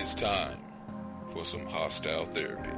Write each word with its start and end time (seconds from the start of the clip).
It's 0.00 0.14
time 0.14 0.58
for 1.26 1.44
some 1.44 1.66
hostile 1.66 2.24
therapy. 2.24 2.70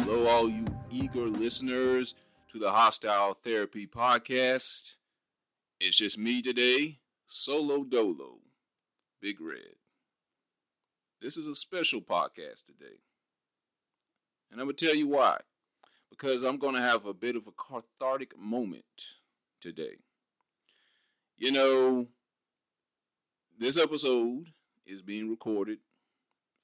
Hello, 0.00 0.26
all 0.26 0.52
you 0.52 0.66
eager 0.90 1.28
listeners 1.28 2.14
to 2.52 2.58
the 2.58 2.72
Hostile 2.72 3.32
Therapy 3.42 3.86
Podcast. 3.86 4.96
It's 5.80 5.96
just 5.96 6.18
me 6.18 6.42
today, 6.42 6.98
solo 7.26 7.84
dolo, 7.84 8.40
Big 9.22 9.40
Red. 9.40 9.76
This 11.22 11.38
is 11.38 11.48
a 11.48 11.54
special 11.54 12.02
podcast 12.02 12.66
today. 12.66 13.00
And 14.52 14.60
I'm 14.60 14.66
going 14.66 14.76
to 14.76 14.86
tell 14.86 14.94
you 14.94 15.08
why. 15.08 15.38
Because 16.10 16.42
I'm 16.42 16.58
going 16.58 16.74
to 16.74 16.80
have 16.80 17.06
a 17.06 17.14
bit 17.14 17.36
of 17.36 17.46
a 17.46 17.52
cathartic 17.52 18.38
moment 18.38 18.84
today. 19.60 19.98
You 21.36 21.52
know, 21.52 22.08
this 23.58 23.76
episode 23.76 24.48
is 24.86 25.02
being 25.02 25.30
recorded 25.30 25.78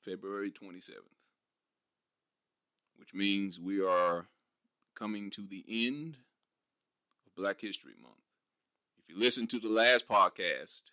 February 0.05 0.51
27th 0.51 1.15
which 3.05 3.13
means 3.13 3.61
we 3.61 3.83
are 3.83 4.29
coming 4.95 5.29
to 5.29 5.43
the 5.47 5.63
end 5.69 6.17
of 7.27 7.35
Black 7.35 7.61
History 7.61 7.93
Month. 8.01 8.15
If 8.99 9.15
you 9.15 9.21
listen 9.21 9.47
to 9.49 9.59
the 9.59 9.69
last 9.69 10.09
podcast, 10.09 10.85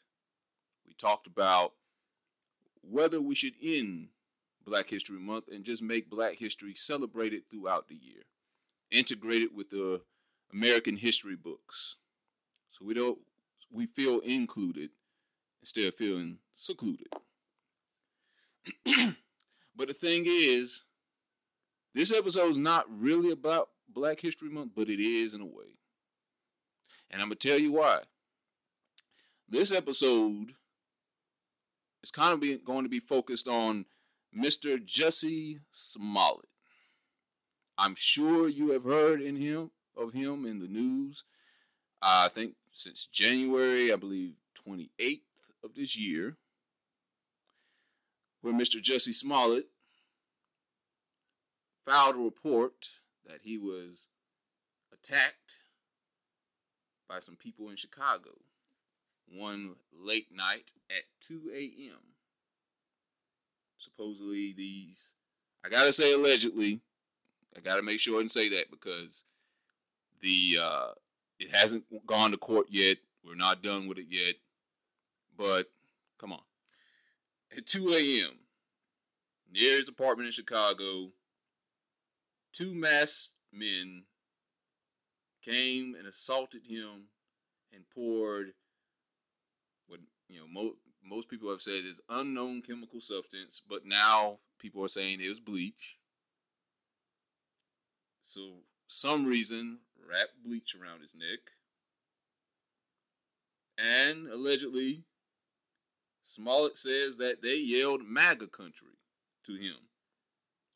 we 0.86 0.94
talked 0.94 1.26
about 1.26 1.72
whether 2.82 3.22
we 3.22 3.34
should 3.34 3.54
end 3.64 4.10
Black 4.66 4.90
History 4.90 5.20
Month 5.20 5.46
and 5.48 5.64
just 5.64 5.82
make 5.82 6.10
Black 6.10 6.38
history 6.38 6.74
celebrated 6.76 7.44
throughout 7.50 7.88
the 7.88 7.96
year, 7.96 8.24
integrated 8.92 9.50
with 9.56 9.70
the 9.70 10.02
American 10.52 10.98
history 10.98 11.36
books. 11.36 11.96
So 12.72 12.86
we 12.86 12.94
don't 12.94 13.20
we 13.72 13.86
feel 13.86 14.20
included 14.20 14.90
instead 15.62 15.86
of 15.86 15.96
feeling 15.96 16.38
secluded. 16.54 17.08
but 19.76 19.88
the 19.88 19.94
thing 19.94 20.26
is, 20.28 20.84
this 21.96 22.14
episode 22.14 22.52
is 22.52 22.58
not 22.58 22.86
really 22.90 23.32
about 23.32 23.70
Black 23.88 24.20
History 24.20 24.50
Month, 24.50 24.72
but 24.76 24.90
it 24.90 25.00
is 25.00 25.34
in 25.34 25.42
a 25.42 25.46
way. 25.46 25.78
And 27.10 27.22
I'm 27.22 27.30
to 27.30 27.36
tell 27.36 27.60
you 27.60 27.74
why. 27.74 28.02
This 29.50 29.72
episode 29.72 30.54
is 32.04 32.12
kind 32.12 32.34
of 32.34 32.40
be, 32.40 32.58
going 32.58 32.84
to 32.84 32.90
be 32.90 33.00
focused 33.00 33.48
on 33.48 33.86
Mr. 34.38 34.84
Jesse 34.84 35.60
Smollett. 35.70 36.51
I'm 37.82 37.96
sure 37.96 38.48
you 38.48 38.70
have 38.74 38.84
heard 38.84 39.24
in 39.24 39.36
him 39.36 39.72
of 39.98 40.14
him 40.14 40.46
in 40.46 40.60
the 40.60 40.68
news. 40.68 41.24
I 42.00 42.30
think 42.30 42.54
since 42.72 43.08
January, 43.12 43.92
I 43.92 43.96
believe 43.96 44.34
28th 44.68 45.22
of 45.64 45.74
this 45.76 45.98
year, 45.98 46.38
where 48.42 48.54
Mr. 48.54 48.80
Jesse 48.80 49.12
Smollett 49.12 49.66
filed 51.84 52.18
a 52.18 52.20
report 52.20 52.88
that 53.28 53.40
he 53.42 53.58
was 53.58 54.06
attacked 54.94 55.56
by 57.10 57.18
some 57.18 57.36
people 57.36 57.70
in 57.70 57.78
Chicago 57.78 58.30
one 59.28 59.72
late 59.92 60.28
night 60.32 60.74
at 60.92 61.06
2 61.22 61.50
a.m. 61.52 61.98
Supposedly, 63.80 64.54
these, 64.54 65.14
I 65.66 65.70
gotta 65.70 65.92
say 65.92 66.14
allegedly, 66.14 66.82
I 67.56 67.60
gotta 67.60 67.82
make 67.82 68.00
sure 68.00 68.22
and 68.22 68.32
say 68.32 68.50
that 68.50 68.72
because 68.72 69.24
the, 70.22 70.58
uh, 70.62 70.88
it 71.40 71.56
hasn't 71.56 71.84
gone 72.06 72.32
to 72.32 72.38
court 72.38 72.68
yet. 72.70 72.98
We're 73.26 73.36
not 73.36 73.64
done 73.64 73.88
with 73.88 73.98
it 73.98 74.08
yet. 74.10 74.36
But, 75.38 75.70
come 76.20 76.34
on. 76.34 76.42
At 77.56 77.66
2 77.66 77.94
a.m., 77.94 78.40
near 79.52 79.78
his 79.78 79.90
apartment 79.90 80.28
in 80.28 80.32
Chicago, 80.32 81.10
two 82.54 82.74
masked 82.74 83.34
men 83.52 84.04
came 85.44 85.96
and 85.96 86.08
assaulted 86.08 86.62
him 86.68 87.08
and 87.74 87.84
poured 87.94 88.54
what 89.88 90.00
you 90.30 90.40
know 90.40 90.48
mo- 90.48 90.76
most 91.04 91.30
people 91.30 91.50
have 91.50 91.62
said 91.62 91.84
is 91.86 92.00
unknown 92.10 92.62
chemical 92.62 93.02
substance, 93.02 93.62
but 93.68 93.86
now 93.86 94.38
people 94.60 94.84
are 94.84 94.90
saying 94.90 95.20
it 95.20 95.30
was 95.30 95.40
bleach. 95.40 95.98
So 98.32 98.60
some 98.88 99.26
reason 99.26 99.80
wrapped 100.10 100.42
bleach 100.42 100.74
around 100.74 101.02
his 101.02 101.14
neck. 101.14 101.40
And 103.78 104.30
allegedly, 104.30 105.04
Smollett 106.24 106.78
says 106.78 107.18
that 107.18 107.42
they 107.42 107.58
yelled 107.58 108.06
MAGA 108.08 108.48
country 108.48 108.96
to 109.48 109.56
him 109.56 109.76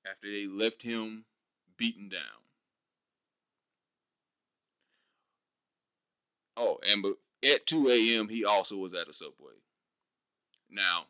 after 0.06 0.30
they 0.30 0.48
left 0.48 0.84
him 0.84 1.24
beaten 1.78 2.10
down. 2.10 2.44
Oh, 6.58 6.80
and 6.86 7.02
but 7.02 7.16
at 7.42 7.66
2 7.66 7.88
a.m. 7.88 8.28
he 8.28 8.44
also 8.44 8.76
was 8.76 8.94
at 8.94 9.08
a 9.08 9.14
subway. 9.14 9.62
Now, 10.70 11.06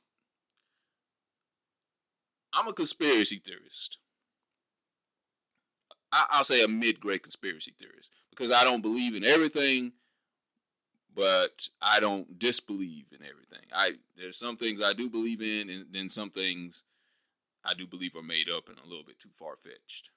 I'm 2.54 2.68
a 2.68 2.74
conspiracy 2.74 3.42
theorist. 3.44 3.98
I, 6.16 6.38
will 6.38 6.44
say 6.44 6.64
a 6.64 6.68
mid-grade 6.68 7.24
conspiracy 7.24 7.74
theorist 7.78 8.12
because 8.30 8.52
I 8.52 8.64
don't 8.64 8.82
believe 8.82 9.16
in 9.16 9.24
everything, 9.24 9.94
but 11.14 11.70
I 11.82 12.00
don't 12.00 12.40
disbelieve 12.40 13.06
in 13.12 13.26
everything. 13.26 13.68
I 13.74 13.92
there's 14.18 14.38
some 14.38 14.58
things 14.58 14.82
I 14.82 14.94
do 14.94 15.10
believe 15.10 15.42
in, 15.42 15.70
and 15.70 15.86
then 15.92 16.10
some 16.10 16.30
things 16.30 16.84
I 17.64 17.74
do 17.74 17.88
believe 17.88 18.16
are 18.16 18.22
made 18.22 18.50
up 18.50 18.70
and 18.70 18.78
a 18.78 18.88
little 18.88 19.04
bit 19.04 19.20
too 19.20 19.30
far 19.38 19.56
fetched. 19.56 20.10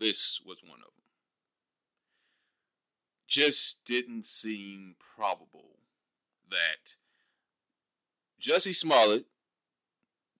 This 0.00 0.40
was 0.44 0.58
one 0.64 0.80
of 0.80 0.86
them. 0.86 1.04
Just 3.28 3.84
didn't 3.84 4.26
seem 4.26 4.96
probable 5.16 5.78
that 6.50 6.96
Jussie 8.40 8.74
Smollett, 8.74 9.26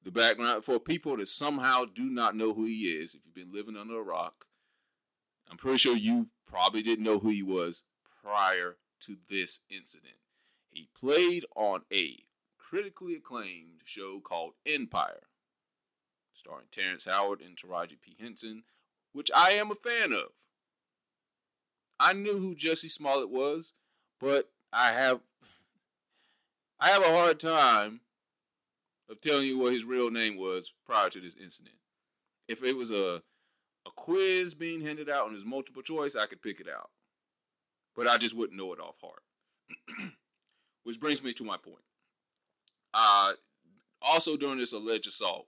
the 0.04 0.10
background 0.10 0.64
for 0.64 0.78
people 0.78 1.16
that 1.16 1.28
somehow 1.28 1.84
do 1.84 2.04
not 2.04 2.36
know 2.36 2.54
who 2.54 2.64
he 2.64 2.86
is, 2.86 3.14
if 3.14 3.20
you've 3.24 3.34
been 3.34 3.54
living 3.54 3.76
under 3.76 3.98
a 3.98 4.02
rock, 4.02 4.46
I'm 5.50 5.56
pretty 5.56 5.78
sure 5.78 5.96
you 5.96 6.28
probably 6.46 6.82
didn't 6.82 7.04
know 7.04 7.18
who 7.18 7.28
he 7.30 7.42
was 7.42 7.84
prior 8.22 8.76
to 9.00 9.16
this 9.28 9.60
incident. 9.70 10.14
He 10.70 10.88
played 10.98 11.44
on 11.54 11.82
a 11.92 12.24
critically 12.58 13.14
acclaimed 13.14 13.82
show 13.84 14.20
called 14.20 14.54
Empire, 14.66 15.24
starring 16.34 16.66
Terrence 16.70 17.04
Howard 17.04 17.40
and 17.40 17.56
Taraji 17.56 18.00
P. 18.00 18.16
Henson, 18.18 18.62
which 19.12 19.30
I 19.34 19.52
am 19.52 19.70
a 19.70 19.74
fan 19.74 20.12
of. 20.12 20.30
I 22.00 22.14
knew 22.14 22.38
who 22.38 22.54
Jesse 22.54 22.88
Smollett 22.88 23.30
was, 23.30 23.74
but 24.18 24.50
I 24.72 24.92
have 24.92 25.20
I 26.80 26.88
have 26.88 27.02
a 27.02 27.10
hard 27.10 27.38
time 27.38 28.00
of 29.12 29.20
telling 29.20 29.46
you 29.46 29.58
what 29.58 29.74
his 29.74 29.84
real 29.84 30.10
name 30.10 30.36
was 30.36 30.72
prior 30.86 31.10
to 31.10 31.20
this 31.20 31.36
incident. 31.36 31.76
If 32.48 32.64
it 32.64 32.76
was 32.76 32.90
a 32.90 33.22
a 33.84 33.90
quiz 33.96 34.54
being 34.54 34.80
handed 34.80 35.10
out 35.10 35.26
and 35.26 35.34
there's 35.34 35.44
multiple 35.44 35.82
choice, 35.82 36.16
I 36.16 36.26
could 36.26 36.40
pick 36.40 36.60
it 36.60 36.68
out. 36.68 36.90
But 37.94 38.06
I 38.06 38.16
just 38.16 38.36
wouldn't 38.36 38.56
know 38.56 38.72
it 38.72 38.80
off 38.80 38.96
heart. 39.00 39.22
Which 40.84 41.00
brings 41.00 41.22
me 41.22 41.32
to 41.34 41.44
my 41.44 41.56
point. 41.56 41.84
Uh, 42.94 43.32
also 44.00 44.36
during 44.36 44.58
this 44.58 44.72
alleged 44.72 45.08
assault, 45.08 45.46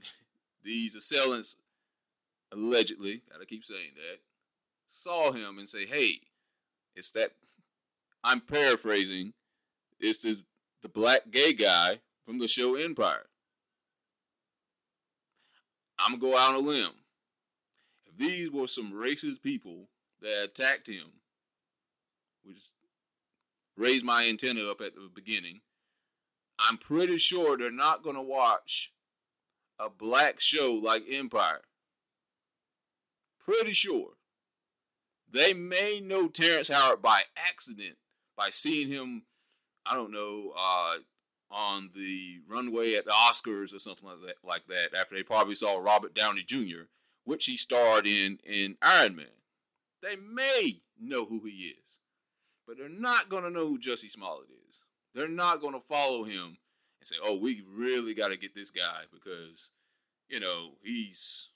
these 0.64 0.94
assailants 0.94 1.56
allegedly, 2.52 3.22
gotta 3.30 3.46
keep 3.46 3.64
saying 3.64 3.92
that, 3.96 4.20
saw 4.88 5.32
him 5.32 5.58
and 5.58 5.68
say, 5.68 5.86
hey, 5.86 6.20
it's 6.94 7.10
that, 7.12 7.32
I'm 8.22 8.40
paraphrasing, 8.40 9.32
it's 9.98 10.18
this, 10.18 10.42
the 10.82 10.88
black 10.88 11.30
gay 11.30 11.54
guy 11.54 12.00
from 12.24 12.38
the 12.38 12.48
show 12.48 12.76
Empire. 12.76 13.26
I'm 15.98 16.18
gonna 16.18 16.32
go 16.32 16.36
out 16.36 16.54
on 16.54 16.64
a 16.64 16.66
limb. 16.66 16.92
If 18.06 18.16
these 18.16 18.50
were 18.50 18.66
some 18.66 18.92
racist 18.92 19.42
people 19.42 19.88
that 20.20 20.44
attacked 20.44 20.88
him, 20.88 21.06
which 22.44 22.70
raised 23.76 24.04
my 24.04 24.26
antenna 24.26 24.68
up 24.68 24.80
at 24.80 24.94
the 24.94 25.10
beginning, 25.14 25.60
I'm 26.58 26.78
pretty 26.78 27.18
sure 27.18 27.56
they're 27.56 27.70
not 27.70 28.02
gonna 28.02 28.22
watch 28.22 28.92
a 29.78 29.88
black 29.88 30.40
show 30.40 30.74
like 30.74 31.04
Empire. 31.10 31.62
Pretty 33.44 33.72
sure. 33.72 34.12
They 35.30 35.54
may 35.54 36.00
know 36.00 36.28
Terrence 36.28 36.68
Howard 36.68 37.00
by 37.00 37.22
accident 37.36 37.96
by 38.36 38.50
seeing 38.50 38.88
him, 38.88 39.22
I 39.86 39.94
don't 39.94 40.12
know, 40.12 40.52
uh, 40.56 40.96
on 41.52 41.90
the 41.94 42.40
runway 42.48 42.94
at 42.94 43.04
the 43.04 43.12
Oscars 43.12 43.74
or 43.74 43.78
something 43.78 44.08
like 44.08 44.20
that, 44.26 44.36
like 44.42 44.66
that. 44.68 44.98
After 44.98 45.14
they 45.14 45.22
probably 45.22 45.54
saw 45.54 45.78
Robert 45.78 46.14
Downey 46.14 46.42
Jr., 46.42 46.88
which 47.24 47.46
he 47.46 47.56
starred 47.56 48.06
in 48.06 48.38
in 48.44 48.76
Iron 48.82 49.16
Man. 49.16 49.26
They 50.02 50.16
may 50.16 50.80
know 51.00 51.26
who 51.26 51.42
he 51.44 51.74
is, 51.78 51.98
but 52.66 52.76
they're 52.76 52.88
not 52.88 53.28
going 53.28 53.44
to 53.44 53.50
know 53.50 53.68
who 53.68 53.78
Jussie 53.78 54.10
Smollett 54.10 54.48
is. 54.68 54.82
They're 55.14 55.28
not 55.28 55.60
going 55.60 55.74
to 55.74 55.80
follow 55.80 56.24
him 56.24 56.56
and 56.98 57.06
say, 57.06 57.16
"Oh, 57.22 57.36
we 57.36 57.62
really 57.68 58.14
got 58.14 58.28
to 58.28 58.36
get 58.36 58.54
this 58.54 58.70
guy 58.70 59.02
because, 59.12 59.70
you 60.28 60.40
know, 60.40 60.72
he's 60.82 61.50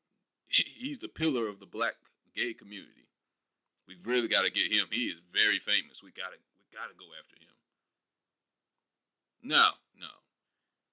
he's 0.48 0.98
the 0.98 1.08
pillar 1.08 1.48
of 1.48 1.60
the 1.60 1.66
black 1.66 1.94
gay 2.34 2.52
community. 2.52 3.08
We've 3.86 4.04
really 4.04 4.28
got 4.28 4.44
to 4.44 4.50
get 4.50 4.72
him. 4.72 4.86
He 4.90 5.06
is 5.06 5.20
very 5.32 5.58
famous. 5.58 6.02
We 6.02 6.10
got 6.10 6.32
to 6.32 6.38
we 6.56 6.76
got 6.76 6.88
to 6.88 6.94
go 6.98 7.06
after 7.18 7.36
him." 7.36 7.57
No, 9.48 9.68
no. 9.98 10.08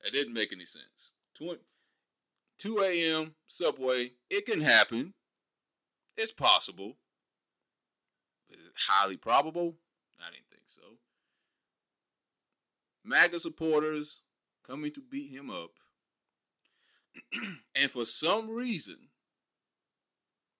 It 0.06 0.12
didn't 0.12 0.34
make 0.34 0.54
any 0.54 0.66
sense. 0.66 1.12
2 1.38 2.80
a.m. 2.80 3.36
subway, 3.46 4.13
it 4.30 4.46
can 4.46 4.62
happen. 4.62 5.13
It's 6.16 6.31
possible. 6.31 6.94
Is 8.50 8.60
it 8.66 8.72
highly 8.88 9.18
probable? 9.18 9.75
I 10.22 10.31
didn't 10.31 10.48
think 10.50 10.62
so. 10.68 11.00
MAGA 13.04 13.40
supporters 13.40 14.22
coming 14.66 14.94
to 14.94 15.01
beat 15.01 15.31
him 15.31 15.50
up. 15.50 15.72
and 17.75 17.92
for 17.92 18.06
some 18.06 18.50
reason, 18.50 19.10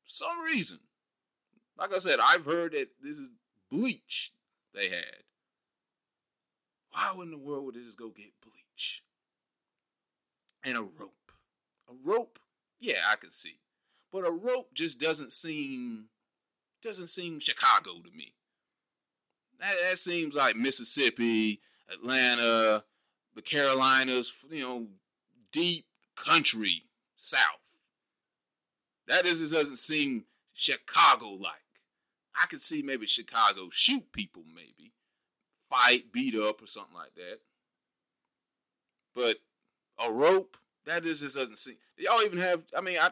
some 0.04 0.38
reason, 0.42 0.80
like 1.78 1.94
I 1.94 2.00
said, 2.00 2.20
I've 2.22 2.44
heard 2.44 2.74
that 2.74 2.90
this 3.02 3.20
is 3.20 3.30
bleach 3.72 4.34
they 4.74 4.90
had. 4.90 5.24
Why 6.96 7.14
in 7.22 7.32
the 7.32 7.38
world 7.38 7.66
would 7.66 7.76
they 7.76 7.82
just 7.82 8.00
go 8.00 8.08
get 8.08 8.32
bleach? 8.42 9.04
And 10.64 10.78
a 10.78 10.82
rope. 10.82 11.32
A 11.90 11.94
rope, 12.04 12.40
yeah, 12.80 13.02
I 13.12 13.18
can 13.18 13.32
see. 13.32 13.60
But 14.14 14.26
a 14.26 14.32
rope 14.32 14.74
just 14.74 15.00
doesn't 15.00 15.34
seem 15.34 16.06
doesn't 16.82 17.08
seem 17.08 17.40
Chicago 17.40 17.96
to 18.02 18.12
me. 18.16 18.36
That, 19.60 19.74
that 19.90 19.98
seems 19.98 20.36
like 20.36 20.56
Mississippi, 20.56 21.60
Atlanta, 21.92 22.84
the 23.36 23.42
Carolinas, 23.42 24.34
you 24.50 24.62
know, 24.62 24.88
deep 25.52 25.86
country 26.16 26.84
south. 27.18 27.42
That 29.08 29.26
is, 29.26 29.52
doesn't 29.52 29.80
seem 29.80 30.26
Chicago 30.54 31.30
like. 31.30 31.62
I 32.42 32.46
could 32.46 32.62
see 32.62 32.82
maybe 32.82 33.06
Chicago 33.06 33.70
shoot 33.72 34.12
people, 34.14 34.44
maybe 34.54 34.95
fight, 35.76 36.12
beat 36.12 36.36
up, 36.36 36.62
or 36.62 36.68
something 36.68 36.96
like 36.96 37.16
that. 37.16 37.40
But 39.16 39.38
a 40.00 40.12
rope, 40.12 40.58
that 40.86 41.06
is 41.06 41.22
just 41.22 41.36
doesn't 41.36 41.58
seem. 41.58 41.78
Y'all 41.98 42.22
even 42.22 42.40
have? 42.40 42.62
I 42.78 42.82
mean, 42.82 42.98
I 43.00 43.12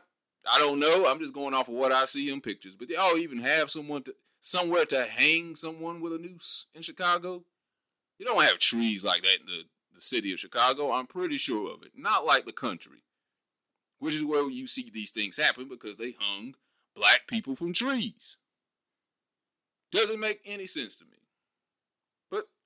I 0.52 0.60
don't 0.60 0.80
know. 0.80 1.08
I'm 1.08 1.20
just 1.20 1.34
going 1.34 1.54
off 1.54 1.68
of 1.70 1.76
what 1.76 1.92
I 1.92 2.06
see 2.06 2.32
in 2.32 2.42
pictures. 2.42 2.76
But 2.76 2.90
y'all 2.90 3.18
even 3.18 3.40
have 3.40 3.72
someone 3.72 4.04
to 4.04 4.16
somewhere 4.42 4.86
to 4.86 5.06
hang 5.06 5.56
someone 5.56 6.02
with 6.02 6.14
a 6.14 6.18
noose 6.18 6.68
in 6.76 6.82
Chicago? 6.82 7.44
You 8.20 8.26
don't 8.26 8.44
have 8.44 8.60
trees 8.60 9.04
like 9.04 9.24
that 9.24 9.40
in 9.40 9.46
the, 9.46 9.64
the 9.96 10.02
city 10.02 10.34
of 10.34 10.40
Chicago. 10.40 10.92
I'm 10.92 11.08
pretty 11.08 11.38
sure 11.38 11.74
of 11.74 11.84
it. 11.84 11.92
Not 11.96 12.26
like 12.26 12.46
the 12.46 12.52
country, 12.52 13.04
which 14.00 14.14
is 14.14 14.24
where 14.24 14.50
you 14.50 14.68
see 14.68 14.90
these 14.94 15.12
things 15.12 15.38
happen 15.38 15.68
because 15.68 15.98
they 15.98 16.16
hung 16.20 16.56
black 16.96 17.22
people 17.28 17.56
from 17.56 17.74
trees. 17.74 18.38
Doesn't 19.92 20.20
make 20.20 20.42
any 20.46 20.66
sense 20.66 20.96
to 20.98 21.06
me. 21.06 21.23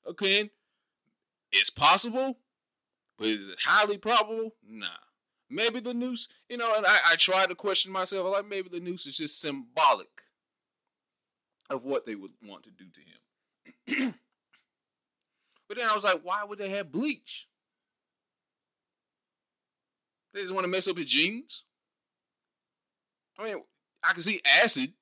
Again, 0.07 0.49
it's 1.51 1.69
possible. 1.69 2.37
But 3.17 3.27
is 3.27 3.47
it 3.47 3.57
highly 3.63 3.97
probable? 3.97 4.55
Nah. 4.67 4.87
Maybe 5.49 5.79
the 5.79 5.93
noose, 5.93 6.27
you 6.49 6.57
know, 6.57 6.75
and 6.75 6.85
I, 6.85 6.97
I 7.11 7.15
try 7.15 7.45
to 7.45 7.55
question 7.55 7.91
myself, 7.91 8.31
like 8.31 8.47
maybe 8.47 8.69
the 8.69 8.81
noose 8.81 9.05
is 9.05 9.17
just 9.17 9.39
symbolic 9.39 10.23
of 11.69 11.83
what 11.83 12.05
they 12.05 12.15
would 12.15 12.31
want 12.43 12.63
to 12.63 12.71
do 12.71 12.85
to 12.89 13.93
him. 13.95 14.13
but 15.69 15.77
then 15.77 15.87
I 15.89 15.93
was 15.93 16.03
like, 16.03 16.21
why 16.23 16.43
would 16.43 16.59
they 16.59 16.69
have 16.69 16.91
bleach? 16.91 17.47
They 20.33 20.41
just 20.41 20.53
want 20.53 20.65
to 20.65 20.69
mess 20.69 20.87
up 20.87 20.97
his 20.97 21.05
jeans? 21.05 21.63
I 23.39 23.45
mean, 23.45 23.63
I 24.03 24.13
can 24.13 24.21
see 24.21 24.41
acid, 24.61 24.93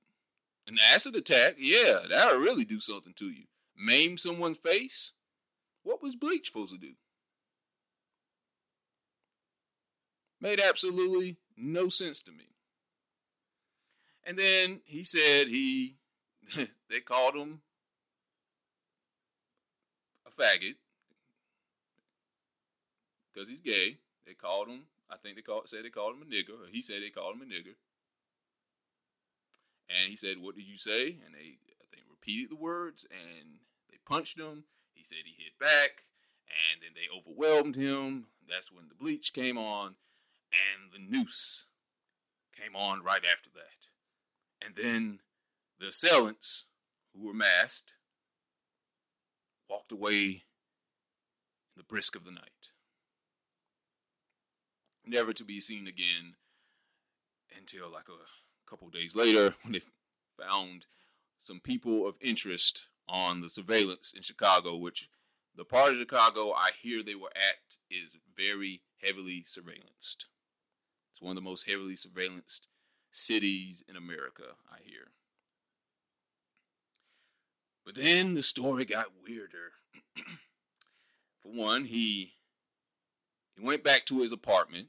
an 0.67 0.77
acid 0.93 1.15
attack. 1.15 1.55
Yeah, 1.57 2.01
that'll 2.09 2.39
really 2.39 2.65
do 2.65 2.79
something 2.79 3.13
to 3.17 3.25
you. 3.25 3.45
Maim 3.77 4.17
someone's 4.17 4.57
face? 4.57 5.13
What 5.83 6.01
was 6.01 6.15
bleach 6.15 6.47
supposed 6.47 6.73
to 6.73 6.79
do? 6.79 6.93
Made 10.41 10.59
absolutely 10.59 11.37
no 11.57 11.89
sense 11.89 12.21
to 12.23 12.31
me. 12.31 12.55
And 14.23 14.37
then 14.37 14.81
he 14.85 15.03
said 15.03 15.47
he 15.47 15.97
they 16.89 16.99
called 16.99 17.35
him 17.35 17.61
a 20.25 20.41
faggot 20.41 20.75
because 23.31 23.49
he's 23.49 23.61
gay. 23.61 23.97
They 24.25 24.33
called 24.33 24.67
him. 24.67 24.83
I 25.09 25.17
think 25.17 25.35
they 25.35 25.41
called 25.41 25.69
said 25.69 25.85
they 25.85 25.89
called 25.89 26.15
him 26.15 26.23
a 26.23 26.25
nigger. 26.25 26.69
He 26.71 26.81
said 26.81 27.01
they 27.01 27.09
called 27.09 27.35
him 27.35 27.43
a 27.43 27.45
nigger. 27.45 27.75
And 29.87 30.09
he 30.09 30.15
said, 30.15 30.39
"What 30.39 30.55
did 30.55 30.65
you 30.65 30.77
say?" 30.77 31.07
And 31.25 31.33
they 31.33 31.57
I 31.79 31.85
think 31.91 32.07
repeated 32.09 32.49
the 32.49 32.55
words, 32.55 33.05
and 33.11 33.59
punched 34.05 34.39
him. 34.39 34.65
He 34.93 35.03
said 35.03 35.19
he 35.25 35.43
hit 35.43 35.57
back, 35.59 36.03
and 36.47 36.81
then 36.81 36.91
they 36.95 37.09
overwhelmed 37.15 37.75
him. 37.75 38.27
That's 38.47 38.71
when 38.71 38.87
the 38.87 38.95
bleach 38.95 39.33
came 39.33 39.57
on, 39.57 39.95
and 40.51 40.91
the 40.91 40.99
noose 40.99 41.65
came 42.55 42.75
on 42.75 43.03
right 43.03 43.23
after 43.31 43.49
that. 43.55 44.65
And 44.65 44.75
then 44.75 45.19
the 45.79 45.87
assailants, 45.87 46.65
who 47.13 47.27
were 47.27 47.33
masked, 47.33 47.95
walked 49.69 49.91
away 49.91 50.23
in 50.23 50.41
the 51.77 51.83
brisk 51.83 52.15
of 52.15 52.23
the 52.23 52.31
night, 52.31 52.69
never 55.05 55.33
to 55.33 55.43
be 55.43 55.59
seen 55.59 55.87
again 55.87 56.35
until 57.57 57.91
like 57.91 58.09
a 58.09 58.69
couple 58.69 58.89
days 58.89 59.15
later 59.15 59.55
when 59.63 59.73
they 59.73 59.81
found 60.39 60.85
some 61.37 61.59
people 61.59 62.07
of 62.07 62.15
interest 62.21 62.87
on 63.07 63.41
the 63.41 63.49
surveillance 63.49 64.13
in 64.13 64.21
Chicago, 64.21 64.75
which 64.75 65.09
the 65.55 65.65
part 65.65 65.93
of 65.93 65.99
Chicago 65.99 66.51
I 66.51 66.71
hear 66.81 67.03
they 67.03 67.15
were 67.15 67.31
at 67.35 67.77
is 67.89 68.15
very 68.35 68.81
heavily 69.03 69.43
surveillanced. 69.47 70.25
It's 71.13 71.21
one 71.21 71.31
of 71.31 71.35
the 71.35 71.49
most 71.49 71.69
heavily 71.69 71.93
surveillanced 71.95 72.67
cities 73.11 73.83
in 73.87 73.95
America, 73.95 74.43
I 74.69 74.77
hear. 74.83 75.11
But 77.85 77.95
then 77.95 78.33
the 78.33 78.43
story 78.43 78.83
got 78.83 79.13
weirder. 79.23 79.73
For 81.41 81.49
one, 81.49 81.85
he 81.85 82.33
he 83.55 83.63
went 83.63 83.83
back 83.83 84.05
to 84.07 84.19
his 84.19 84.31
apartment. 84.31 84.87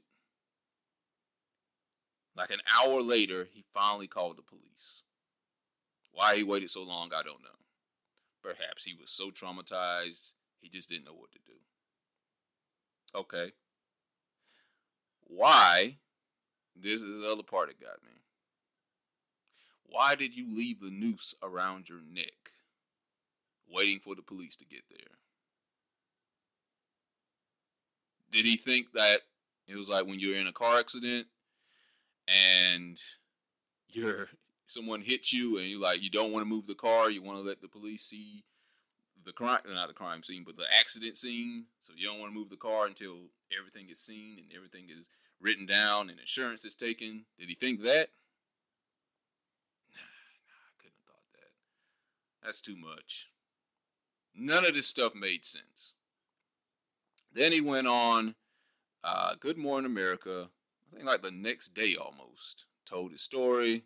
Like 2.35 2.51
an 2.51 2.61
hour 2.75 3.01
later, 3.01 3.47
he 3.51 3.63
finally 3.73 4.07
called 4.07 4.37
the 4.37 4.43
police. 4.43 5.03
Why 6.11 6.35
he 6.35 6.43
waited 6.43 6.69
so 6.69 6.83
long, 6.83 7.11
I 7.13 7.23
don't 7.23 7.41
know. 7.41 7.49
Perhaps 8.55 8.85
he 8.85 8.93
was 8.93 9.11
so 9.11 9.29
traumatized, 9.29 10.33
he 10.61 10.69
just 10.69 10.89
didn't 10.89 11.05
know 11.05 11.13
what 11.13 11.31
to 11.31 11.39
do. 11.45 11.53
Okay. 13.15 13.51
Why? 15.23 15.97
This 16.75 17.01
is 17.01 17.21
the 17.21 17.29
other 17.29 17.43
part 17.43 17.67
that 17.67 17.81
got 17.81 18.03
me. 18.03 18.21
Why 19.85 20.15
did 20.15 20.35
you 20.35 20.55
leave 20.55 20.79
the 20.79 20.91
noose 20.91 21.33
around 21.41 21.89
your 21.89 22.01
neck? 22.01 22.51
waiting 23.69 23.99
for 23.99 24.15
the 24.15 24.21
police 24.21 24.55
to 24.57 24.65
get 24.65 24.83
there. 24.89 25.17
Did 28.31 28.45
he 28.45 28.57
think 28.57 28.91
that 28.93 29.21
it 29.67 29.75
was 29.75 29.89
like 29.89 30.05
when 30.05 30.19
you're 30.19 30.35
in 30.35 30.47
a 30.47 30.53
car 30.53 30.79
accident 30.79 31.27
and 32.27 32.97
you're 33.89 34.29
someone 34.67 35.01
hits 35.01 35.33
you 35.33 35.57
and 35.57 35.67
you're 35.67 35.79
like 35.79 36.01
you 36.01 36.09
don't 36.09 36.31
want 36.31 36.43
to 36.45 36.49
move 36.49 36.67
the 36.67 36.75
car, 36.75 37.09
you 37.09 37.23
want 37.23 37.39
to 37.39 37.47
let 37.47 37.61
the 37.61 37.67
police 37.67 38.03
see 38.03 38.43
the 39.25 39.33
crime 39.33 39.59
not 39.67 39.87
the 39.87 39.93
crime 39.93 40.23
scene, 40.23 40.43
but 40.45 40.55
the 40.57 40.65
accident 40.79 41.17
scene. 41.17 41.65
So 41.83 41.93
you 41.95 42.07
don't 42.07 42.19
want 42.19 42.31
to 42.31 42.37
move 42.37 42.49
the 42.49 42.55
car 42.55 42.85
until 42.85 43.15
everything 43.57 43.89
is 43.89 43.99
seen 43.99 44.37
and 44.37 44.47
everything 44.55 44.85
is 44.89 45.07
written 45.39 45.65
down 45.65 46.09
and 46.09 46.19
insurance 46.19 46.65
is 46.65 46.75
taken. 46.75 47.25
Did 47.39 47.49
he 47.49 47.55
think 47.55 47.81
that? 47.81 48.09
Nah, 49.93 50.01
nah, 50.47 50.63
I 50.63 50.73
couldn't 50.79 50.97
have 50.97 51.05
thought 51.05 51.31
that. 51.33 52.45
That's 52.45 52.61
too 52.61 52.77
much. 52.77 53.27
None 54.35 54.65
of 54.65 54.73
this 54.73 54.87
stuff 54.87 55.13
made 55.15 55.45
sense. 55.45 55.93
Then 57.33 57.51
he 57.51 57.61
went 57.61 57.87
on 57.87 58.35
uh, 59.03 59.35
Good 59.39 59.57
Morning 59.57 59.89
America, 59.89 60.49
I 60.91 60.95
think 60.95 61.07
like 61.07 61.21
the 61.21 61.31
next 61.31 61.73
day 61.73 61.95
almost, 61.95 62.65
told 62.85 63.11
his 63.11 63.21
story, 63.21 63.83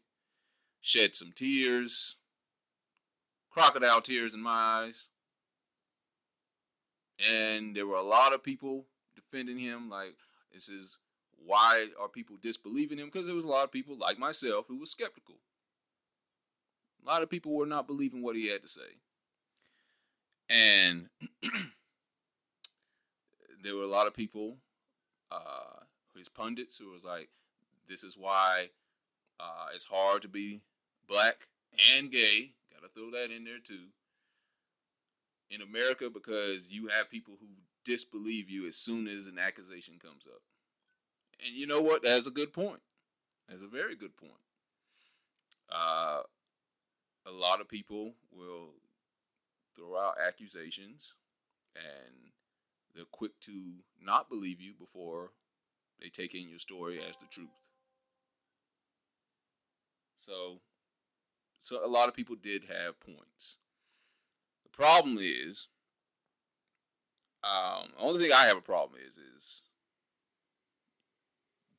shed 0.82 1.16
some 1.16 1.32
tears, 1.34 2.18
crocodile 3.50 4.02
tears 4.02 4.34
in 4.34 4.42
my 4.42 4.52
eyes. 4.52 5.10
And 7.20 7.76
there 7.76 7.86
were 7.86 7.98
a 7.98 8.04
lot 8.04 8.34
of 8.34 8.44
people 8.44 8.86
defending 9.16 9.60
him, 9.60 9.90
like, 9.90 10.16
this 10.52 10.70
is 10.70 10.98
Why 11.44 11.88
are 12.00 12.08
people 12.08 12.38
disbelieving 12.42 12.98
him? 12.98 13.08
Because 13.08 13.26
there 13.26 13.36
was 13.36 13.46
a 13.46 13.50
lot 13.50 13.64
of 13.64 13.72
people 13.72 13.96
like 13.98 14.20
myself 14.20 14.66
who 14.68 14.78
was 14.78 14.92
skeptical. 14.92 15.36
A 17.04 17.08
lot 17.08 17.24
of 17.24 17.30
people 17.30 17.54
were 17.54 17.66
not 17.66 17.88
believing 17.88 18.22
what 18.22 18.36
he 18.36 18.48
had 18.48 18.62
to 18.62 18.68
say. 18.68 19.00
And 20.50 21.10
there 23.64 23.76
were 23.76 23.84
a 23.84 23.88
lot 23.88 24.08
of 24.08 24.14
people, 24.14 24.58
uh, 25.32 25.86
his 26.16 26.30
pundits, 26.30 26.78
who 26.78 26.92
was 26.92 27.04
like, 27.04 27.30
this 27.90 28.04
is 28.04 28.18
why 28.18 28.70
uh, 29.40 29.68
it's 29.74 29.86
hard 29.86 30.22
to 30.22 30.28
be 30.28 30.62
black 31.12 31.48
and 31.96 32.12
gay. 32.12 32.54
Gotta 32.74 32.92
throw 32.94 33.12
that 33.12 33.36
in 33.36 33.44
there 33.44 33.60
too. 33.64 33.88
In 35.50 35.62
America, 35.62 36.10
because 36.10 36.72
you 36.72 36.88
have 36.88 37.10
people 37.10 37.34
who 37.40 37.48
disbelieve 37.84 38.50
you 38.50 38.68
as 38.68 38.78
soon 38.78 39.08
as 39.08 39.28
an 39.28 39.38
accusation 39.38 39.96
comes 40.02 40.24
up. 40.26 40.42
And 41.46 41.54
you 41.54 41.68
know 41.68 41.82
what? 41.82 42.04
That's 42.04 42.28
a 42.28 42.32
good 42.32 42.54
point. 42.54 42.82
That's 43.50 43.62
a 43.62 43.68
very 43.68 43.96
good 43.96 44.16
point. 44.16 44.32
Uh, 45.70 46.22
a 47.26 47.32
lot 47.32 47.60
of 47.60 47.68
people 47.68 48.14
will 48.32 48.70
throw 49.76 49.98
out 49.98 50.16
accusations 50.26 51.14
and 51.76 52.32
they're 52.96 53.06
quick 53.12 53.38
to 53.42 53.52
not 54.02 54.30
believe 54.30 54.62
you 54.62 54.74
before 54.80 55.32
they 56.00 56.10
take 56.10 56.34
in 56.34 56.50
your 56.50 56.60
story 56.60 57.00
as 57.00 57.18
the 57.18 57.26
truth. 57.30 57.50
So, 60.20 60.60
so 61.62 61.86
a 61.86 61.88
lot 61.88 62.10
of 62.10 62.16
people 62.16 62.36
did 62.36 62.64
have 62.64 63.00
points. 63.00 63.58
The 64.64 64.70
problem 64.70 65.18
is, 65.20 65.68
um, 67.44 67.90
the 67.98 68.04
only 68.04 68.22
thing 68.22 68.34
I 68.34 68.46
have 68.46 68.58
a 68.58 68.62
problem 68.62 69.00
is 69.00 69.18
is 69.18 69.62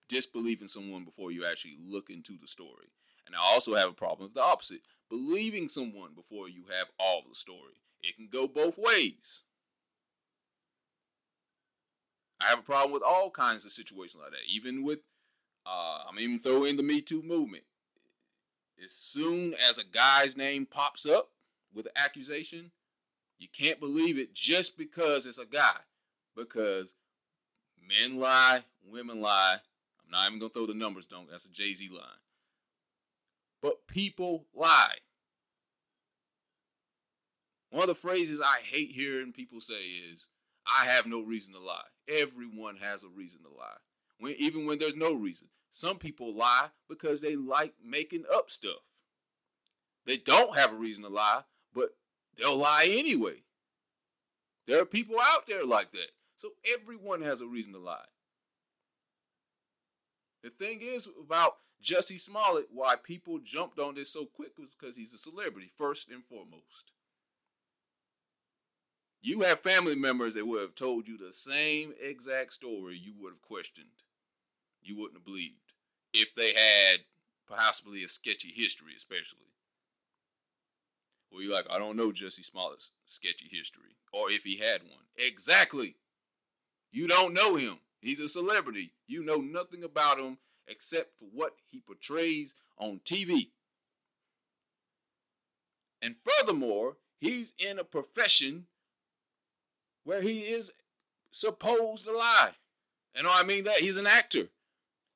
disbelieving 0.08 0.68
someone 0.68 1.04
before 1.04 1.30
you 1.30 1.44
actually 1.44 1.76
look 1.80 2.10
into 2.10 2.36
the 2.40 2.46
story. 2.46 2.92
And 3.26 3.34
I 3.34 3.38
also 3.40 3.74
have 3.74 3.88
a 3.88 3.94
problem 3.94 4.26
with 4.26 4.34
the 4.34 4.42
opposite, 4.42 4.80
believing 5.08 5.68
someone 5.68 6.10
before 6.14 6.48
you 6.48 6.64
have 6.76 6.88
all 6.98 7.22
the 7.26 7.34
story. 7.34 7.80
It 8.02 8.16
can 8.16 8.28
go 8.30 8.46
both 8.46 8.76
ways. 8.76 9.42
I 12.40 12.46
have 12.46 12.58
a 12.58 12.62
problem 12.62 12.92
with 12.92 13.02
all 13.02 13.30
kinds 13.30 13.64
of 13.64 13.72
situations 13.72 14.20
like 14.20 14.32
that. 14.32 14.52
Even 14.52 14.82
with, 14.82 14.98
uh, 15.64 16.00
I'm 16.08 16.18
even 16.18 16.40
throwing 16.40 16.70
in 16.70 16.76
the 16.76 16.82
Me 16.82 17.00
Too 17.00 17.22
movement. 17.22 17.62
As 18.84 18.92
soon 18.92 19.54
as 19.68 19.78
a 19.78 19.84
guy's 19.84 20.36
name 20.36 20.66
pops 20.66 21.06
up 21.06 21.30
with 21.74 21.86
an 21.86 21.92
accusation, 21.96 22.72
you 23.38 23.48
can't 23.52 23.80
believe 23.80 24.18
it 24.18 24.34
just 24.34 24.76
because 24.76 25.26
it's 25.26 25.38
a 25.38 25.46
guy. 25.46 25.76
Because 26.36 26.94
men 27.86 28.18
lie, 28.18 28.64
women 28.90 29.20
lie. 29.20 29.56
I'm 30.04 30.10
not 30.10 30.26
even 30.28 30.40
gonna 30.40 30.50
throw 30.50 30.66
the 30.66 30.74
numbers 30.74 31.06
Don't. 31.06 31.30
That's 31.30 31.46
a 31.46 31.50
Jay 31.50 31.74
Z 31.74 31.88
line. 31.88 32.02
But 33.60 33.86
people 33.86 34.46
lie. 34.54 34.96
One 37.70 37.82
of 37.82 37.88
the 37.88 37.94
phrases 37.94 38.40
I 38.40 38.60
hate 38.62 38.90
hearing 38.90 39.32
people 39.32 39.60
say 39.60 39.82
is, 40.12 40.28
I 40.66 40.84
have 40.86 41.06
no 41.06 41.20
reason 41.20 41.54
to 41.54 41.60
lie. 41.60 41.80
Everyone 42.08 42.76
has 42.76 43.02
a 43.02 43.08
reason 43.08 43.42
to 43.42 43.48
lie. 43.48 43.78
When, 44.18 44.34
even 44.38 44.66
when 44.66 44.78
there's 44.78 44.96
no 44.96 45.14
reason. 45.14 45.48
Some 45.74 45.96
people 45.96 46.34
lie 46.34 46.68
because 46.86 47.22
they 47.22 47.34
like 47.34 47.72
making 47.82 48.24
up 48.32 48.50
stuff. 48.50 48.82
They 50.04 50.18
don't 50.18 50.56
have 50.56 50.72
a 50.72 50.76
reason 50.76 51.02
to 51.02 51.08
lie, 51.08 51.42
but 51.74 51.96
they'll 52.38 52.58
lie 52.58 52.86
anyway. 52.88 53.42
There 54.66 54.80
are 54.80 54.84
people 54.84 55.16
out 55.18 55.46
there 55.48 55.64
like 55.64 55.90
that. 55.92 56.10
So 56.36 56.50
everyone 56.70 57.22
has 57.22 57.40
a 57.40 57.46
reason 57.46 57.72
to 57.72 57.78
lie. 57.78 58.04
The 60.42 60.50
thing 60.50 60.80
is 60.82 61.08
about 61.18 61.56
Jussie 61.82 62.20
Smollett, 62.20 62.68
why 62.70 62.96
people 62.96 63.38
jumped 63.42 63.78
on 63.78 63.94
this 63.94 64.12
so 64.12 64.26
quick 64.26 64.58
was 64.58 64.74
because 64.78 64.96
he's 64.96 65.14
a 65.14 65.18
celebrity, 65.18 65.70
first 65.74 66.10
and 66.10 66.22
foremost. 66.22 66.92
You 69.22 69.40
have 69.40 69.60
family 69.60 69.94
members 69.94 70.34
that 70.34 70.46
would 70.46 70.60
have 70.60 70.74
told 70.74 71.08
you 71.08 71.16
the 71.16 71.32
same 71.32 71.94
exact 72.00 72.52
story 72.52 72.98
you 72.98 73.14
would 73.18 73.30
have 73.30 73.42
questioned. 73.42 73.86
You 74.82 74.96
wouldn't 74.96 75.18
have 75.18 75.24
believed. 75.24 75.61
If 76.12 76.34
they 76.36 76.52
had 76.52 77.00
possibly 77.48 78.04
a 78.04 78.08
sketchy 78.08 78.52
history, 78.54 78.92
especially. 78.96 79.38
Well, 81.30 81.42
you're 81.42 81.52
like, 81.52 81.66
I 81.70 81.78
don't 81.78 81.96
know 81.96 82.10
Jussie 82.10 82.44
Smollett's 82.44 82.90
sketchy 83.06 83.48
history. 83.50 83.96
Or 84.12 84.30
if 84.30 84.42
he 84.42 84.58
had 84.58 84.82
one. 84.82 85.04
Exactly. 85.16 85.96
You 86.90 87.08
don't 87.08 87.32
know 87.32 87.56
him. 87.56 87.78
He's 88.00 88.20
a 88.20 88.28
celebrity. 88.28 88.92
You 89.06 89.24
know 89.24 89.36
nothing 89.36 89.82
about 89.82 90.18
him 90.18 90.38
except 90.66 91.14
for 91.14 91.26
what 91.32 91.52
he 91.70 91.80
portrays 91.80 92.54
on 92.78 93.00
TV. 93.04 93.50
And 96.02 96.16
furthermore, 96.22 96.96
he's 97.20 97.54
in 97.58 97.78
a 97.78 97.84
profession 97.84 98.66
where 100.04 100.20
he 100.20 100.40
is 100.40 100.72
supposed 101.30 102.04
to 102.06 102.12
lie. 102.12 102.52
And 103.14 103.26
I 103.26 103.42
mean 103.42 103.64
that 103.64 103.78
he's 103.78 103.96
an 103.96 104.06
actor. 104.06 104.48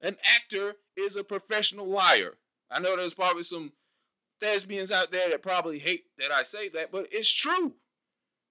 An 0.06 0.16
actor 0.36 0.76
is 0.96 1.16
a 1.16 1.24
professional 1.24 1.88
liar. 1.88 2.34
I 2.70 2.78
know 2.78 2.96
there's 2.96 3.12
probably 3.12 3.42
some 3.42 3.72
thespians 4.38 4.92
out 4.92 5.10
there 5.10 5.28
that 5.30 5.42
probably 5.42 5.80
hate 5.80 6.04
that 6.16 6.30
I 6.30 6.44
say 6.44 6.68
that, 6.68 6.92
but 6.92 7.08
it's 7.10 7.32
true. 7.32 7.74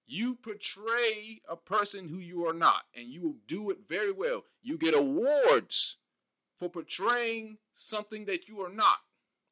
You 0.06 0.34
portray 0.34 1.40
a 1.48 1.56
person 1.56 2.08
who 2.08 2.18
you 2.18 2.46
are 2.46 2.52
not, 2.52 2.82
and 2.94 3.08
you 3.08 3.22
will 3.22 3.36
do 3.48 3.70
it 3.70 3.78
very 3.88 4.12
well. 4.12 4.42
You 4.62 4.76
get 4.76 4.94
awards 4.94 5.96
for 6.58 6.68
portraying 6.68 7.56
something 7.72 8.26
that 8.26 8.48
you 8.48 8.60
are 8.60 8.72
not, 8.72 8.98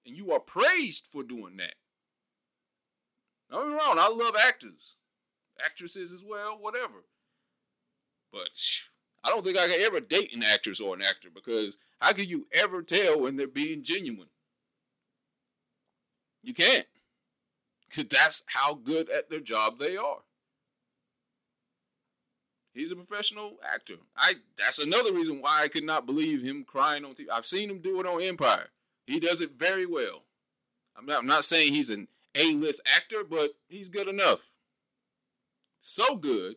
and 0.05 0.15
you 0.15 0.31
are 0.31 0.41
praised 0.41 1.07
for 1.07 1.23
doing 1.23 1.57
that. 1.57 1.77
Don't 3.51 3.71
me 3.71 3.79
wrong, 3.79 3.99
I 3.99 4.09
love 4.09 4.37
actors 4.37 4.97
actresses 5.65 6.13
as 6.13 6.23
well, 6.23 6.59
whatever. 6.61 7.07
But 8.31 8.51
I 9.25 9.31
don't 9.31 9.45
think 9.45 9.57
I 9.57 9.67
could 9.67 9.81
ever 9.81 10.01
date 10.01 10.35
an 10.35 10.43
actress 10.43 10.81
or 10.81 10.95
an 10.95 11.03
actor 11.03 11.29
because 11.35 11.79
how 12.01 12.13
can 12.13 12.29
you 12.29 12.47
ever 12.53 12.83
tell 12.83 13.21
when 13.21 13.37
they're 13.37 13.47
being 13.47 13.83
genuine? 13.83 14.29
You 16.43 16.55
can't. 16.55 16.87
Because 17.89 18.07
that's 18.11 18.43
how 18.47 18.75
good 18.75 19.09
at 19.09 19.31
their 19.31 19.39
job 19.39 19.79
they 19.79 19.97
are. 19.97 20.23
He's 22.73 22.91
a 22.91 22.97
professional 22.97 23.53
actor. 23.63 23.99
I 24.17 24.33
that's 24.59 24.81
another 24.81 25.13
reason 25.13 25.41
why 25.41 25.61
I 25.63 25.69
could 25.69 25.85
not 25.85 26.05
believe 26.05 26.43
him 26.43 26.65
crying 26.65 27.05
on 27.05 27.13
TV. 27.13 27.27
I've 27.33 27.47
seen 27.47 27.71
him 27.71 27.79
do 27.79 28.01
it 28.01 28.07
on 28.07 28.21
Empire. 28.21 28.71
He 29.07 29.21
does 29.21 29.41
it 29.41 29.53
very 29.53 29.87
well. 29.87 30.25
I'm 30.97 31.07
not, 31.07 31.21
I'm 31.21 31.27
not 31.27 31.45
saying 31.45 31.73
he's 31.73 31.91
an 31.91 32.09
A-list 32.35 32.83
actor, 32.97 33.23
but 33.23 33.53
he's 33.69 33.89
good 33.89 34.09
enough 34.09 34.41
so 35.85 36.17
good, 36.17 36.57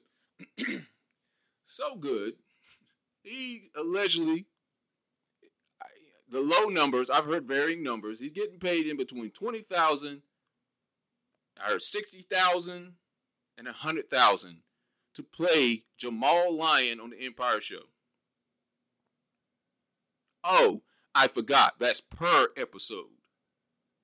so 1.65 1.95
good. 1.95 2.33
He 3.27 3.69
allegedly, 3.75 4.45
the 6.29 6.39
low 6.39 6.65
numbers, 6.65 7.09
I've 7.09 7.25
heard 7.25 7.45
varying 7.45 7.83
numbers. 7.83 8.19
He's 8.19 8.31
getting 8.31 8.59
paid 8.59 8.87
in 8.87 8.95
between 8.95 9.31
twenty 9.31 9.61
thousand, 9.61 10.21
I 11.61 11.71
heard 11.71 11.81
sixty 11.81 12.21
thousand, 12.21 12.93
and 13.57 13.67
a 13.67 13.73
hundred 13.73 14.09
thousand 14.09 14.59
to 15.15 15.23
play 15.23 15.83
Jamal 15.97 16.55
Lyon 16.55 16.99
on 16.99 17.09
the 17.09 17.19
Empire 17.25 17.59
Show. 17.59 17.83
Oh, 20.43 20.83
I 21.13 21.27
forgot. 21.27 21.73
That's 21.79 21.99
per 21.99 22.49
episode. 22.55 23.07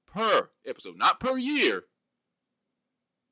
Per 0.05 0.49
episode, 0.65 0.97
not 0.97 1.19
per 1.19 1.37
year. 1.37 1.85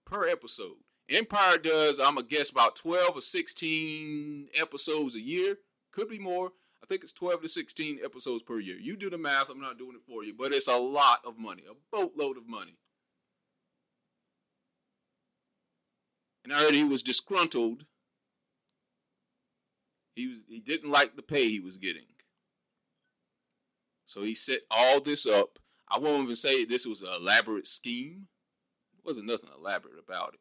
Per 0.05 0.27
episode. 0.27 0.77
Empire 1.09 1.57
does, 1.57 1.99
I'm 1.99 2.15
gonna 2.15 2.27
guess 2.27 2.49
about 2.49 2.77
12 2.77 3.17
or 3.17 3.21
16 3.21 4.47
episodes 4.55 5.15
a 5.15 5.19
year. 5.19 5.57
Could 5.91 6.09
be 6.09 6.19
more. 6.19 6.51
I 6.83 6.87
think 6.87 7.03
it's 7.03 7.13
12 7.13 7.43
to 7.43 7.47
16 7.47 7.99
episodes 8.03 8.43
per 8.43 8.59
year. 8.59 8.77
You 8.77 8.97
do 8.97 9.09
the 9.09 9.17
math, 9.17 9.49
I'm 9.49 9.61
not 9.61 9.77
doing 9.77 9.95
it 9.95 10.01
for 10.07 10.23
you, 10.23 10.33
but 10.37 10.51
it's 10.51 10.67
a 10.67 10.77
lot 10.77 11.19
of 11.25 11.37
money, 11.37 11.63
a 11.69 11.73
boatload 11.95 12.37
of 12.37 12.47
money. 12.47 12.77
And 16.43 16.51
I 16.51 16.59
heard 16.59 16.73
he 16.73 16.83
was 16.83 17.03
disgruntled. 17.03 17.85
He 20.15 20.27
was 20.27 20.39
he 20.49 20.59
didn't 20.59 20.89
like 20.89 21.15
the 21.15 21.21
pay 21.21 21.49
he 21.49 21.59
was 21.59 21.77
getting. 21.77 22.03
So 24.05 24.23
he 24.23 24.35
set 24.35 24.61
all 24.69 24.99
this 24.99 25.25
up. 25.25 25.59
I 25.87 25.99
won't 25.99 26.23
even 26.23 26.35
say 26.35 26.65
this 26.65 26.85
was 26.85 27.01
an 27.01 27.09
elaborate 27.15 27.67
scheme. 27.67 28.27
There 28.93 29.01
wasn't 29.05 29.27
nothing 29.27 29.49
elaborate 29.55 29.99
about 30.03 30.33
it. 30.33 30.39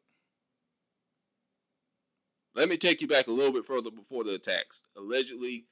Let 2.55 2.69
me 2.69 2.77
take 2.77 3.01
you 3.01 3.07
back 3.07 3.27
a 3.27 3.31
little 3.31 3.53
bit 3.53 3.65
further 3.65 3.91
before 3.91 4.23
the 4.23 4.33
attacks. 4.33 4.83
Allegedly, 4.97 5.65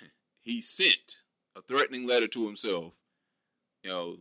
he 0.40 0.60
sent 0.60 1.22
a 1.56 1.62
threatening 1.62 2.06
letter 2.06 2.28
to 2.28 2.46
himself. 2.46 2.92
You 3.82 3.90
know, 3.90 4.16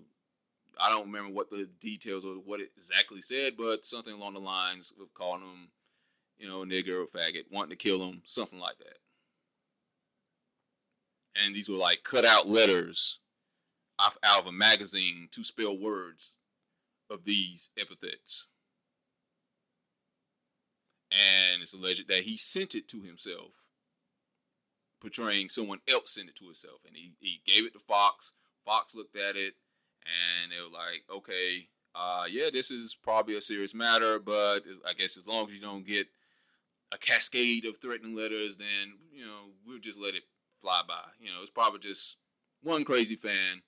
I 0.80 0.90
don't 0.90 1.06
remember 1.08 1.34
what 1.34 1.50
the 1.50 1.70
details 1.82 2.26
of 2.26 2.46
what 2.46 2.62
it 2.62 2.72
exactly 2.78 3.22
said, 3.22 3.54
but 3.58 3.86
something 3.86 4.14
along 4.14 4.34
the 4.34 4.40
lines 4.40 4.94
of 5.00 5.14
calling 5.14 5.42
him, 5.42 5.70
you 6.38 6.48
know, 6.48 6.64
nigger 6.64 7.04
or 7.04 7.08
faggot, 7.08 7.52
wanting 7.52 7.72
to 7.72 7.76
kill 7.76 8.08
him, 8.08 8.22
something 8.26 8.60
like 8.60 8.78
that. 8.80 8.98
and 11.36 11.56
these 11.56 11.70
were 11.70 11.78
like 11.78 12.04
cut 12.04 12.26
out 12.26 12.48
letters 12.48 13.20
off 14.00 14.18
out 14.24 14.42
of 14.42 14.48
a 14.48 14.52
magazine 14.52 15.28
to 15.32 15.44
spell 15.44 15.78
words 15.78 16.34
of 17.10 17.26
these 17.26 17.70
epithets. 17.78 18.48
And 21.13 21.62
it's 21.62 21.74
alleged 21.74 22.08
that 22.08 22.24
he 22.24 22.38
sent 22.38 22.74
it 22.74 22.88
to 22.88 23.01
himself, 23.01 23.51
portraying 25.00 25.50
someone 25.50 25.79
else 25.88 26.15
sent 26.15 26.29
it 26.29 26.36
to 26.38 26.46
himself. 26.46 26.82
And 26.88 26.96
he, 26.96 27.13
he 27.20 27.41
gave 27.46 27.65
it 27.65 27.74
to 27.74 27.79
Fox. 27.79 28.34
Fox 28.65 28.96
looked 28.96 29.15
at 29.15 29.36
it 29.36 29.53
and 30.05 30.51
they 30.51 30.60
were 30.60 30.75
like, 30.75 31.03
okay, 31.13 31.67
uh, 31.96 32.25
yeah, 32.29 32.50
this 32.51 32.72
is 32.72 32.96
probably 32.96 33.36
a 33.36 33.41
serious 33.41 33.75
matter, 33.75 34.17
but 34.17 34.62
I 34.88 34.93
guess 34.93 35.17
as 35.17 35.27
long 35.27 35.48
as 35.48 35.53
you 35.53 35.62
don't 35.62 35.86
get 35.86 36.08
a 36.91 36.98
cascade 36.98 37.65
of 37.65 37.77
threatening 37.77 38.15
letters, 38.15 38.58
then, 38.58 38.98
you 39.12 39.25
know, 39.25 39.51
we'll 39.65 39.79
just 39.79 40.00
let 40.00 40.15
it 40.15 40.24
fly 40.55 40.82
by. 40.88 41.03
You 41.20 41.27
know, 41.27 41.41
it's 41.41 41.50
probably 41.50 41.79
just 41.79 42.17
one 42.63 42.84
crazy 42.86 43.15
fan. 43.15 43.62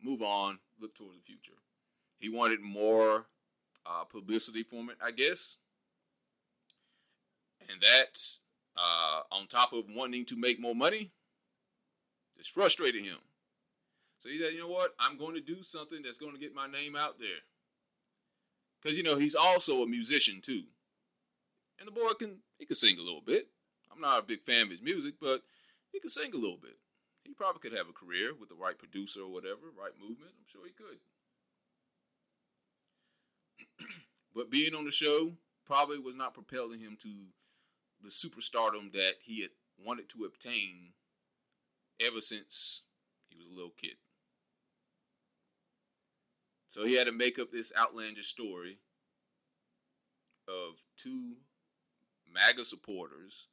Move 0.00 0.22
on, 0.22 0.60
look 0.80 0.94
towards 0.94 1.16
the 1.16 1.24
future. 1.24 1.58
He 2.18 2.28
wanted 2.28 2.60
more 2.60 3.26
uh, 3.84 4.04
publicity 4.04 4.62
from 4.62 4.90
it, 4.90 4.96
I 5.02 5.10
guess. 5.10 5.56
And 7.68 7.80
that's 7.80 8.40
uh, 8.76 9.22
on 9.30 9.46
top 9.46 9.72
of 9.72 9.84
wanting 9.88 10.24
to 10.26 10.36
make 10.36 10.60
more 10.60 10.74
money, 10.74 11.12
it's 12.36 12.48
frustrated 12.48 13.04
him. 13.04 13.18
So 14.20 14.28
he 14.28 14.40
said, 14.40 14.52
you 14.52 14.60
know 14.60 14.68
what? 14.68 14.94
I'm 14.98 15.18
going 15.18 15.34
to 15.34 15.40
do 15.40 15.62
something 15.62 16.02
that's 16.02 16.18
going 16.18 16.34
to 16.34 16.40
get 16.40 16.54
my 16.54 16.66
name 16.66 16.96
out 16.96 17.18
there. 17.18 17.42
Because, 18.80 18.96
you 18.96 19.04
know, 19.04 19.16
he's 19.16 19.34
also 19.34 19.82
a 19.82 19.86
musician, 19.86 20.40
too. 20.40 20.64
And 21.78 21.86
the 21.86 21.92
boy 21.92 22.12
can, 22.18 22.38
he 22.58 22.66
can 22.66 22.76
sing 22.76 22.98
a 22.98 23.02
little 23.02 23.20
bit. 23.20 23.48
I'm 23.92 24.00
not 24.00 24.20
a 24.20 24.26
big 24.26 24.42
fan 24.42 24.64
of 24.64 24.70
his 24.70 24.82
music, 24.82 25.14
but 25.20 25.42
he 25.92 26.00
can 26.00 26.10
sing 26.10 26.32
a 26.32 26.38
little 26.38 26.58
bit. 26.60 26.78
He 27.24 27.34
probably 27.34 27.60
could 27.60 27.76
have 27.76 27.88
a 27.88 27.92
career 27.92 28.32
with 28.38 28.48
the 28.48 28.54
right 28.54 28.78
producer 28.78 29.20
or 29.20 29.32
whatever, 29.32 29.70
right 29.78 29.92
movement. 30.00 30.32
I'm 30.38 30.46
sure 30.46 30.62
he 30.64 30.72
could. 30.72 30.98
but 34.34 34.50
being 34.50 34.74
on 34.74 34.84
the 34.84 34.90
show 34.90 35.32
probably 35.66 35.98
was 35.98 36.16
not 36.16 36.34
propelling 36.34 36.80
him 36.80 36.96
to 37.02 37.08
the 38.02 38.10
superstardom 38.10 38.92
that 38.92 39.14
he 39.22 39.42
had 39.42 39.50
wanted 39.84 40.08
to 40.10 40.24
obtain 40.24 40.92
ever 42.00 42.20
since 42.20 42.82
he 43.28 43.36
was 43.36 43.46
a 43.46 43.54
little 43.54 43.72
kid. 43.80 43.96
So 46.70 46.84
he 46.84 46.94
had 46.94 47.06
to 47.06 47.12
make 47.12 47.38
up 47.38 47.50
this 47.50 47.72
outlandish 47.76 48.28
story 48.28 48.78
of 50.46 50.76
two 50.96 51.34
MAGA 52.32 52.64
supporters 52.64 53.46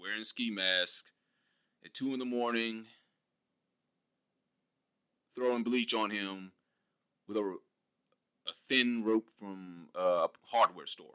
wearing 0.00 0.24
ski 0.24 0.50
masks 0.50 1.12
at 1.84 1.94
two 1.94 2.12
in 2.12 2.18
the 2.18 2.24
morning, 2.24 2.86
throwing 5.34 5.62
bleach 5.62 5.92
on 5.92 6.10
him 6.10 6.52
with 7.28 7.36
a, 7.36 7.40
a 8.48 8.52
thin 8.68 9.04
rope 9.04 9.28
from 9.38 9.88
uh, 9.96 10.26
a 10.26 10.28
hardware 10.44 10.86
store. 10.86 11.14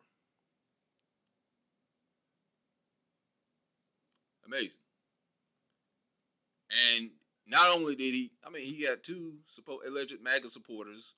Amazing. 4.51 4.79
And 6.97 7.11
not 7.47 7.69
only 7.69 7.95
did 7.95 8.13
he, 8.13 8.31
I 8.45 8.49
mean, 8.49 8.65
he 8.65 8.85
got 8.85 9.03
two 9.03 9.35
suppo- 9.47 9.85
alleged 9.85 10.21
MAGA 10.21 10.49
supporters, 10.49 11.13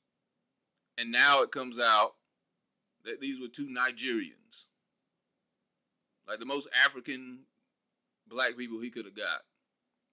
and 0.98 1.12
now 1.12 1.41
it 1.41 1.52
comes 1.52 1.80
out 1.80 2.13
that 3.04 3.19
these 3.19 3.39
were 3.39 3.48
two 3.48 3.67
Nigerians. 3.67 4.65
Like 6.28 6.39
the 6.39 6.46
most 6.46 6.67
African 6.86 7.39
black 8.28 8.56
people 8.56 8.80
he 8.80 8.89
could 8.89 9.06
have 9.06 9.15
got, 9.15 9.41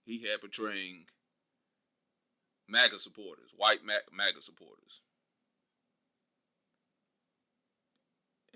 he 0.04 0.26
had 0.26 0.40
portraying 0.40 1.04
MAGA 2.68 2.98
supporters, 2.98 3.52
white 3.56 3.80
MAGA 3.84 4.40
supporters. 4.40 5.02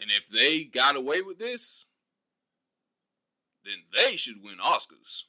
And 0.00 0.10
if 0.10 0.28
they 0.28 0.64
got 0.64 0.96
away 0.96 1.22
with 1.22 1.38
this, 1.38 1.86
then 3.64 3.84
they 3.94 4.16
should 4.16 4.42
win 4.42 4.58
Oscars. 4.58 5.24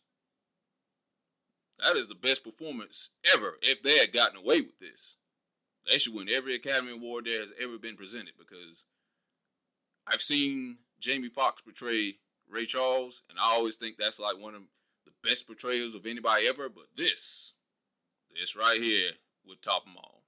That 1.84 1.98
is 1.98 2.08
the 2.08 2.16
best 2.16 2.44
performance 2.44 3.10
ever 3.34 3.56
if 3.62 3.84
they 3.84 3.98
had 3.98 4.14
gotten 4.14 4.38
away 4.38 4.62
with 4.62 4.80
this. 4.80 5.18
They 5.90 5.98
should 5.98 6.14
win 6.14 6.30
every 6.30 6.56
Academy 6.56 6.94
Award 6.94 7.26
there 7.26 7.40
has 7.40 7.52
ever 7.62 7.78
been 7.78 7.96
presented 7.96 8.34
because 8.38 8.86
I've 10.08 10.22
seen 10.22 10.78
Jamie 11.00 11.30
Foxx 11.30 11.62
portray 11.62 12.16
Ray 12.50 12.66
Charles, 12.66 13.24
and 13.30 13.38
I 13.40 13.54
always 13.54 13.76
think 13.76 13.98
that's 13.98 14.20
like 14.20 14.38
one 14.38 14.56
of 14.56 14.62
the 15.06 15.12
best 15.28 15.48
portrayals 15.48 15.96
of 15.96 16.06
anybody 16.06 16.48
ever. 16.48 16.70
But 16.70 16.86
this, 16.96 17.54
this 18.40 18.56
right 18.56 18.82
here, 18.82 19.12
would 19.48 19.62
top 19.62 19.86
them 19.86 19.96
all. 19.98 20.24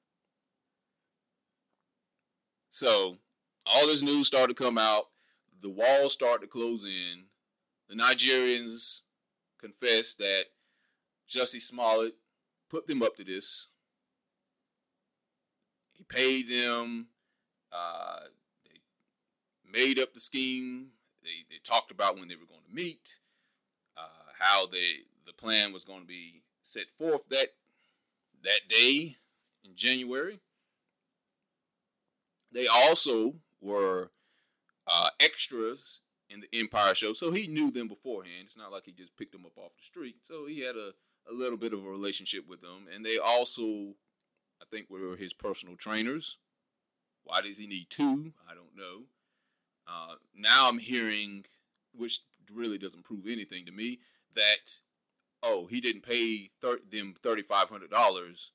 So 2.70 3.18
all 3.66 3.88
this 3.88 4.04
news 4.04 4.28
started 4.28 4.56
to 4.56 4.64
come 4.64 4.78
out. 4.78 5.06
The 5.62 5.70
walls 5.70 6.14
started 6.14 6.42
to 6.42 6.48
close 6.48 6.84
in. 6.84 7.26
The 7.90 7.96
Nigerians 7.96 9.02
confessed 9.60 10.18
that 10.20 10.46
Jussie 11.30 11.62
Smollett 11.62 12.16
put 12.70 12.88
them 12.88 13.02
up 13.02 13.16
to 13.18 13.24
this. 13.24 13.68
He 15.94 16.04
paid 16.04 16.50
them. 16.50 17.08
Uh, 17.72 18.20
they 18.66 19.80
made 19.80 20.00
up 20.00 20.14
the 20.14 20.20
scheme 20.20 20.92
they, 21.28 21.54
they 21.54 21.60
talked 21.64 21.92
about 21.92 22.18
when 22.18 22.28
they 22.28 22.36
were 22.36 22.46
going 22.46 22.62
to 22.68 22.76
meet, 22.76 23.18
uh, 23.98 24.32
how 24.40 24.66
they 24.66 25.04
the 25.26 25.34
plan 25.34 25.74
was 25.74 25.84
going 25.84 26.02
to 26.02 26.08
be 26.08 26.42
set 26.64 26.86
forth 26.98 27.28
that 27.30 27.50
that 28.44 28.62
day 28.70 29.18
in 29.66 29.76
January. 29.76 30.40
They 32.52 32.66
also 32.68 33.36
were 33.62 34.12
uh, 34.88 35.10
extras 35.20 36.02
in 36.30 36.42
the 36.42 36.60
Empire 36.60 36.94
show, 36.94 37.14
so 37.14 37.32
he 37.32 37.48
knew 37.48 37.72
them 37.72 37.88
beforehand. 37.88 38.44
It's 38.46 38.58
not 38.58 38.72
like 38.72 38.86
he 38.86 38.92
just 38.92 39.16
picked 39.18 39.32
them 39.32 39.46
up 39.46 39.58
off 39.58 39.78
the 39.78 39.84
street. 39.84 40.16
So 40.24 40.46
he 40.46 40.62
had 40.62 40.76
a, 40.76 40.92
a 41.30 41.34
little 41.34 41.58
bit 41.58 41.74
of 41.74 41.86
a 41.86 41.90
relationship 41.90 42.48
with 42.48 42.62
them, 42.62 42.88
and 42.94 43.06
they 43.06 43.18
also, 43.18 43.96
I 44.62 44.66
think, 44.70 44.90
were 44.90 45.16
his 45.16 45.34
personal 45.34 45.76
trainers. 45.76 46.38
Why 47.24 47.42
does 47.42 47.58
he 47.58 47.68
need 47.68 47.88
two? 47.90 48.34
I 48.50 48.54
don't 48.54 48.76
know. 48.76 49.06
Uh, 49.88 50.16
now 50.36 50.68
I'm 50.68 50.80
hearing, 50.80 51.46
which 51.94 52.20
really 52.54 52.78
doesn't 52.78 53.06
prove 53.06 53.26
anything 53.28 53.66
to 53.66 53.72
me, 53.72 54.00
that 54.36 54.80
oh 55.44 55.68
he 55.68 55.80
didn't 55.80 56.04
pay 56.04 56.52
thir- 56.62 56.80
them 56.90 57.16
thirty 57.22 57.42
five 57.42 57.70
hundred 57.70 57.90
dollars 57.90 58.52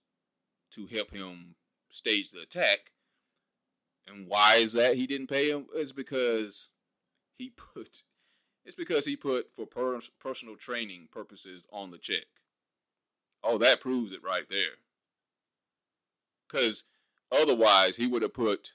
to 0.73 0.87
help 0.87 1.13
him 1.13 1.55
stage 1.91 2.31
the 2.31 2.41
attack. 2.41 2.93
And 4.07 4.27
why 4.27 4.57
is 4.57 4.73
that 4.73 4.97
he 4.97 5.07
didn't 5.07 5.29
pay 5.29 5.51
him? 5.51 5.67
It's 5.75 5.93
because 5.93 6.71
he 7.43 7.51
put 7.51 8.03
it's 8.65 8.77
because 8.77 9.07
he 9.07 9.17
put 9.17 9.55
for 9.55 9.67
per- 9.67 9.99
personal 10.21 10.55
training 10.55 11.09
purposes 11.11 11.65
on 11.73 11.91
the 11.91 11.99
check. 11.99 12.27
Oh, 13.43 13.59
that 13.59 13.81
proves 13.81 14.13
it 14.13 14.23
right 14.23 14.49
there. 14.49 14.79
Because 16.47 16.85
otherwise, 17.33 17.97
he 17.97 18.07
would 18.07 18.23
have 18.23 18.35
put 18.35 18.75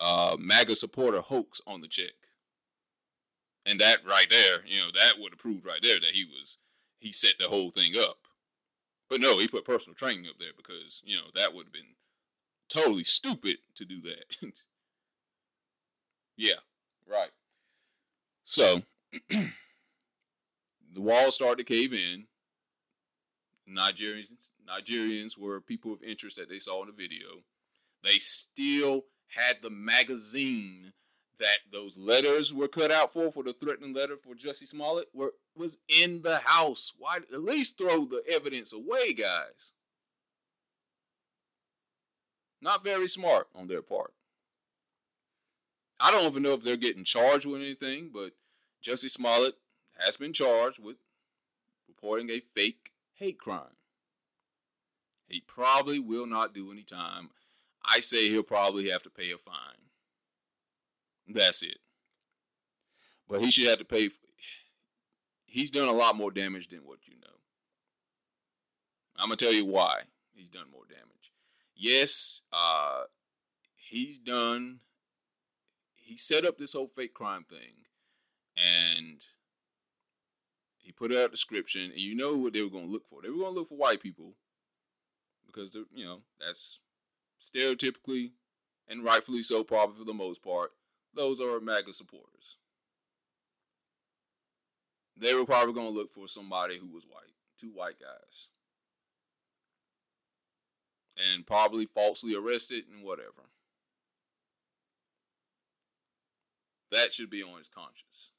uh, 0.00 0.36
MAGA 0.38 0.74
supporter 0.74 1.20
hoax 1.20 1.60
on 1.64 1.80
the 1.80 1.86
check. 1.86 2.14
And 3.64 3.78
that 3.80 3.98
right 4.04 4.28
there, 4.28 4.64
you 4.66 4.80
know, 4.80 4.90
that 4.94 5.20
would 5.20 5.32
have 5.32 5.38
proved 5.38 5.64
right 5.64 5.80
there 5.80 6.00
that 6.00 6.10
he 6.14 6.24
was, 6.24 6.58
he 6.98 7.12
set 7.12 7.34
the 7.38 7.48
whole 7.48 7.70
thing 7.70 7.92
up. 7.96 8.18
But 9.08 9.20
no, 9.20 9.38
he 9.38 9.46
put 9.46 9.64
personal 9.64 9.94
training 9.94 10.26
up 10.26 10.38
there 10.40 10.52
because, 10.56 11.02
you 11.04 11.16
know, 11.16 11.30
that 11.36 11.54
would 11.54 11.66
have 11.66 11.72
been 11.72 11.94
totally 12.68 13.04
stupid 13.04 13.58
to 13.76 13.84
do 13.84 14.00
that. 14.02 14.52
yeah, 16.36 16.60
right. 17.06 17.30
So, 18.48 18.80
the 19.28 19.50
walls 20.96 21.34
started 21.34 21.58
to 21.58 21.64
cave 21.64 21.92
in. 21.92 22.24
Nigerians, 23.68 24.28
Nigerians 24.66 25.36
were 25.36 25.60
people 25.60 25.92
of 25.92 26.02
interest 26.02 26.38
that 26.38 26.48
they 26.48 26.58
saw 26.58 26.80
in 26.80 26.86
the 26.86 26.94
video. 26.94 27.42
They 28.02 28.16
still 28.18 29.04
had 29.36 29.58
the 29.60 29.68
magazine 29.68 30.94
that 31.38 31.58
those 31.70 31.98
letters 31.98 32.54
were 32.54 32.68
cut 32.68 32.90
out 32.90 33.12
for, 33.12 33.30
for 33.30 33.42
the 33.42 33.52
threatening 33.52 33.92
letter 33.92 34.16
for 34.16 34.34
Jesse 34.34 34.64
Smollett, 34.64 35.08
were 35.12 35.34
was 35.54 35.76
in 35.86 36.22
the 36.22 36.38
house. 36.38 36.94
Why 36.96 37.18
at 37.18 37.42
least 37.42 37.76
throw 37.76 38.06
the 38.06 38.22
evidence 38.26 38.72
away, 38.72 39.12
guys? 39.12 39.72
Not 42.62 42.82
very 42.82 43.08
smart 43.08 43.48
on 43.54 43.68
their 43.68 43.82
part. 43.82 44.14
I 46.00 46.10
don't 46.10 46.26
even 46.26 46.42
know 46.42 46.52
if 46.52 46.62
they're 46.62 46.76
getting 46.76 47.04
charged 47.04 47.46
with 47.46 47.60
anything, 47.60 48.10
but 48.12 48.32
Jesse 48.80 49.08
Smollett 49.08 49.54
has 49.98 50.16
been 50.16 50.32
charged 50.32 50.78
with 50.82 50.96
reporting 51.88 52.30
a 52.30 52.40
fake 52.40 52.92
hate 53.14 53.38
crime. 53.38 53.76
He 55.26 55.40
probably 55.40 55.98
will 55.98 56.26
not 56.26 56.54
do 56.54 56.70
any 56.72 56.82
time. 56.82 57.30
I 57.84 58.00
say 58.00 58.28
he'll 58.28 58.42
probably 58.42 58.90
have 58.90 59.02
to 59.02 59.10
pay 59.10 59.30
a 59.32 59.38
fine. 59.38 59.54
That's 61.28 61.62
it. 61.62 61.78
But 63.28 63.42
he 63.42 63.50
should 63.50 63.68
have 63.68 63.78
to 63.78 63.84
pay. 63.84 64.08
For, 64.08 64.16
he's 65.44 65.70
done 65.70 65.88
a 65.88 65.92
lot 65.92 66.16
more 66.16 66.30
damage 66.30 66.68
than 66.68 66.80
what 66.80 67.00
you 67.06 67.14
know. 67.16 67.26
I'm 69.16 69.28
gonna 69.28 69.36
tell 69.36 69.52
you 69.52 69.66
why 69.66 70.02
he's 70.34 70.48
done 70.48 70.70
more 70.72 70.84
damage. 70.88 71.32
Yes, 71.74 72.42
uh, 72.52 73.02
he's 73.76 74.18
done. 74.18 74.80
He 76.08 76.16
set 76.16 76.46
up 76.46 76.56
this 76.56 76.72
whole 76.72 76.88
fake 76.88 77.12
crime 77.12 77.44
thing, 77.44 77.84
and 78.56 79.20
he 80.78 80.90
put 80.90 81.12
out 81.12 81.26
a 81.26 81.28
description, 81.28 81.82
and 81.82 81.98
you 81.98 82.14
know 82.14 82.34
what 82.34 82.54
they 82.54 82.62
were 82.62 82.70
gonna 82.70 82.86
look 82.86 83.06
for. 83.06 83.20
They 83.20 83.28
were 83.28 83.36
gonna 83.44 83.50
look 83.50 83.68
for 83.68 83.76
white 83.76 84.00
people 84.00 84.32
because 85.46 85.74
you 85.92 86.06
know 86.06 86.20
that's 86.40 86.80
stereotypically 87.44 88.30
and 88.88 89.04
rightfully 89.04 89.42
so, 89.42 89.62
probably 89.62 89.98
for 89.98 90.06
the 90.06 90.14
most 90.14 90.42
part. 90.42 90.72
Those 91.14 91.42
are 91.42 91.60
MAGA 91.60 91.92
supporters. 91.92 92.56
They 95.14 95.34
were 95.34 95.44
probably 95.44 95.74
going 95.74 95.92
to 95.92 95.98
look 95.98 96.10
for 96.10 96.26
somebody 96.26 96.78
who 96.78 96.86
was 96.86 97.04
white, 97.04 97.34
two 97.60 97.68
white 97.68 98.00
guys, 98.00 98.48
and 101.34 101.46
probably 101.46 101.84
falsely 101.84 102.34
arrested 102.34 102.84
and 102.90 103.04
whatever. 103.04 103.50
That 106.90 107.12
should 107.12 107.30
be 107.30 107.42
on 107.42 107.58
his 107.58 107.68
conscience. 107.68 108.32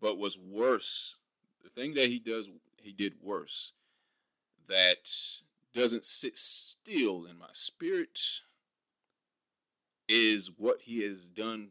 But 0.00 0.18
what's 0.18 0.38
worse, 0.38 1.16
the 1.62 1.70
thing 1.70 1.94
that 1.94 2.08
he 2.08 2.18
does, 2.18 2.48
he 2.76 2.92
did 2.92 3.14
worse, 3.22 3.72
that 4.68 5.10
doesn't 5.74 6.04
sit 6.04 6.36
still 6.38 7.26
in 7.26 7.38
my 7.38 7.48
spirit, 7.52 8.20
is 10.08 10.50
what 10.56 10.82
he 10.82 11.02
has 11.02 11.26
done 11.26 11.68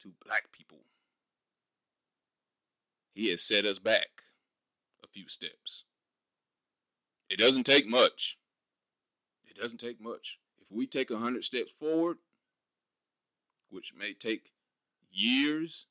to 0.00 0.12
black 0.24 0.52
people. 0.52 0.78
He 3.14 3.30
has 3.30 3.42
set 3.42 3.64
us 3.64 3.78
back 3.78 4.08
a 5.02 5.06
few 5.06 5.28
steps. 5.28 5.84
It 7.30 7.38
doesn't 7.38 7.64
take 7.64 7.86
much. 7.86 8.38
It 9.46 9.56
doesn't 9.60 9.78
take 9.78 10.00
much. 10.00 10.38
If 10.60 10.66
we 10.70 10.86
take 10.86 11.10
a 11.10 11.18
hundred 11.18 11.44
steps 11.44 11.70
forward, 11.70 12.18
which 13.70 13.94
may 13.98 14.12
take 14.12 14.52
years, 15.16 15.86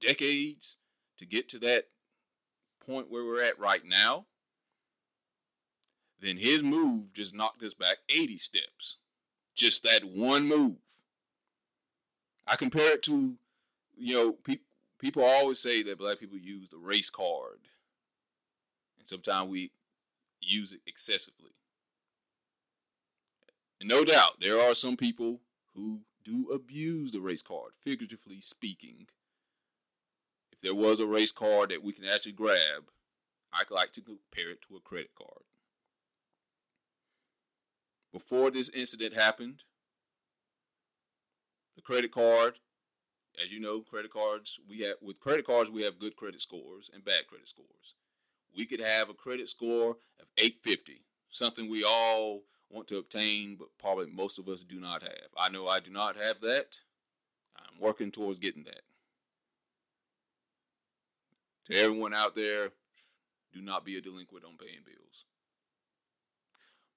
decades 0.00 0.78
to 1.18 1.26
get 1.26 1.48
to 1.50 1.58
that 1.60 1.88
point 2.84 3.10
where 3.10 3.24
we're 3.24 3.42
at 3.42 3.58
right 3.58 3.84
now, 3.84 4.26
then 6.20 6.36
his 6.36 6.62
move 6.62 7.12
just 7.12 7.34
knocked 7.34 7.62
us 7.62 7.74
back 7.74 7.98
80 8.08 8.38
steps. 8.38 8.96
Just 9.54 9.82
that 9.82 10.04
one 10.04 10.46
move. 10.46 10.76
I 12.46 12.56
compare 12.56 12.92
it 12.92 13.02
to, 13.04 13.34
you 13.96 14.14
know, 14.14 14.32
pe- 14.32 14.58
people 14.98 15.24
always 15.24 15.58
say 15.58 15.82
that 15.82 15.98
black 15.98 16.20
people 16.20 16.38
use 16.38 16.68
the 16.68 16.78
race 16.78 17.10
card. 17.10 17.58
And 18.98 19.06
sometimes 19.06 19.50
we 19.50 19.72
use 20.40 20.72
it 20.72 20.80
excessively. 20.86 21.50
And 23.80 23.88
no 23.88 24.04
doubt, 24.04 24.40
there 24.40 24.60
are 24.60 24.74
some 24.74 24.96
people 24.96 25.40
who 25.74 26.00
do 26.24 26.50
abuse 26.52 27.12
the 27.12 27.20
race 27.20 27.42
card, 27.42 27.72
figuratively 27.80 28.40
speaking. 28.40 29.06
If 30.52 30.60
there 30.60 30.74
was 30.74 31.00
a 31.00 31.06
race 31.06 31.32
card 31.32 31.70
that 31.70 31.82
we 31.82 31.92
can 31.92 32.04
actually 32.04 32.32
grab, 32.32 32.90
I'd 33.52 33.70
like 33.70 33.92
to 33.92 34.00
compare 34.00 34.50
it 34.50 34.62
to 34.68 34.76
a 34.76 34.80
credit 34.80 35.10
card. 35.16 35.44
Before 38.12 38.50
this 38.50 38.68
incident 38.70 39.14
happened, 39.14 39.62
the 41.76 41.82
credit 41.82 42.12
card, 42.12 42.58
as 43.42 43.50
you 43.50 43.60
know, 43.60 43.80
credit 43.80 44.12
cards, 44.12 44.60
we 44.68 44.80
have 44.80 44.96
with 45.00 45.20
credit 45.20 45.46
cards 45.46 45.70
we 45.70 45.82
have 45.82 45.98
good 45.98 46.16
credit 46.16 46.40
scores 46.40 46.90
and 46.92 47.04
bad 47.04 47.26
credit 47.28 47.48
scores. 47.48 47.94
We 48.54 48.66
could 48.66 48.80
have 48.80 49.08
a 49.08 49.14
credit 49.14 49.48
score 49.48 49.96
of 50.20 50.26
850, 50.36 51.02
something 51.30 51.70
we 51.70 51.82
all 51.82 52.42
want 52.72 52.88
to 52.88 52.98
obtain, 52.98 53.56
but 53.56 53.68
probably 53.78 54.06
most 54.06 54.38
of 54.38 54.48
us 54.48 54.62
do 54.62 54.80
not 54.80 55.02
have. 55.02 55.30
I 55.36 55.50
know 55.50 55.68
I 55.68 55.80
do 55.80 55.90
not 55.90 56.16
have 56.16 56.40
that. 56.40 56.78
I'm 57.56 57.80
working 57.80 58.10
towards 58.10 58.38
getting 58.38 58.64
that. 58.64 58.82
To 61.66 61.78
everyone 61.78 62.14
out 62.14 62.34
there, 62.34 62.70
do 63.52 63.60
not 63.60 63.84
be 63.84 63.96
a 63.96 64.00
delinquent 64.00 64.44
on 64.44 64.56
paying 64.56 64.80
bills. 64.84 65.26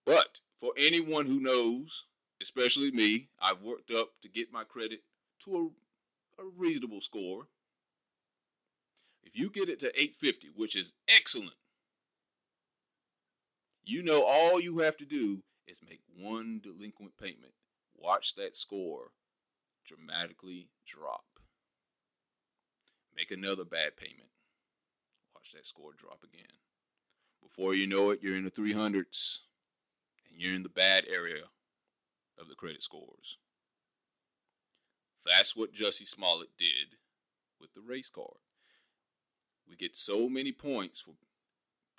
But 0.06 0.40
for 0.60 0.72
anyone 0.78 1.26
who 1.26 1.40
knows, 1.40 2.06
especially 2.42 2.92
me, 2.92 3.28
I've 3.40 3.62
worked 3.62 3.92
up 3.92 4.10
to 4.22 4.30
get 4.30 4.52
my 4.52 4.64
credit 4.64 5.02
to 5.44 5.74
a, 6.40 6.44
a 6.44 6.46
reasonable 6.58 7.02
score. 7.02 7.48
If 9.24 9.36
you 9.36 9.50
get 9.50 9.70
it 9.70 9.80
to 9.80 9.88
850, 9.88 10.50
which 10.56 10.76
is 10.76 10.94
excellent, 11.08 11.56
you 13.84 14.02
know 14.02 14.24
all 14.24 14.60
you 14.60 14.80
have 14.80 14.98
to 14.98 15.06
do 15.06 15.44
is 15.68 15.80
make 15.88 16.02
one 16.18 16.60
delinquent 16.64 17.18
payment. 17.18 17.54
Watch 17.96 18.36
that 18.36 18.56
score 18.56 19.12
dramatically 19.86 20.70
drop. 20.86 21.26
Make 23.16 23.32
another 23.32 23.64
bad 23.64 23.96
payment. 23.98 24.30
Watch 25.34 25.52
that 25.54 25.66
score 25.66 25.94
drop 25.98 26.20
again. 26.24 26.60
Before 27.42 27.74
you 27.74 27.88
know 27.88 28.10
it, 28.10 28.20
you're 28.22 28.36
in 28.36 28.44
the 28.44 28.52
300s 28.52 29.42
and 30.30 30.42
you're 30.42 30.56
in 30.56 30.64
the 30.64 30.70
bad 30.70 31.06
area 31.12 31.44
of 32.40 32.50
the 32.50 32.56
credit 32.56 32.84
scores. 32.84 33.38
That's 35.26 35.56
what 35.56 35.74
Jussie 35.74 36.08
Smollett 36.08 36.58
did 36.58 36.98
with 37.60 37.74
the 37.74 37.82
race 37.82 38.10
card. 38.10 38.40
We 39.68 39.76
get 39.76 39.98
so 39.98 40.30
many 40.30 40.52
points 40.52 41.02
for 41.02 41.14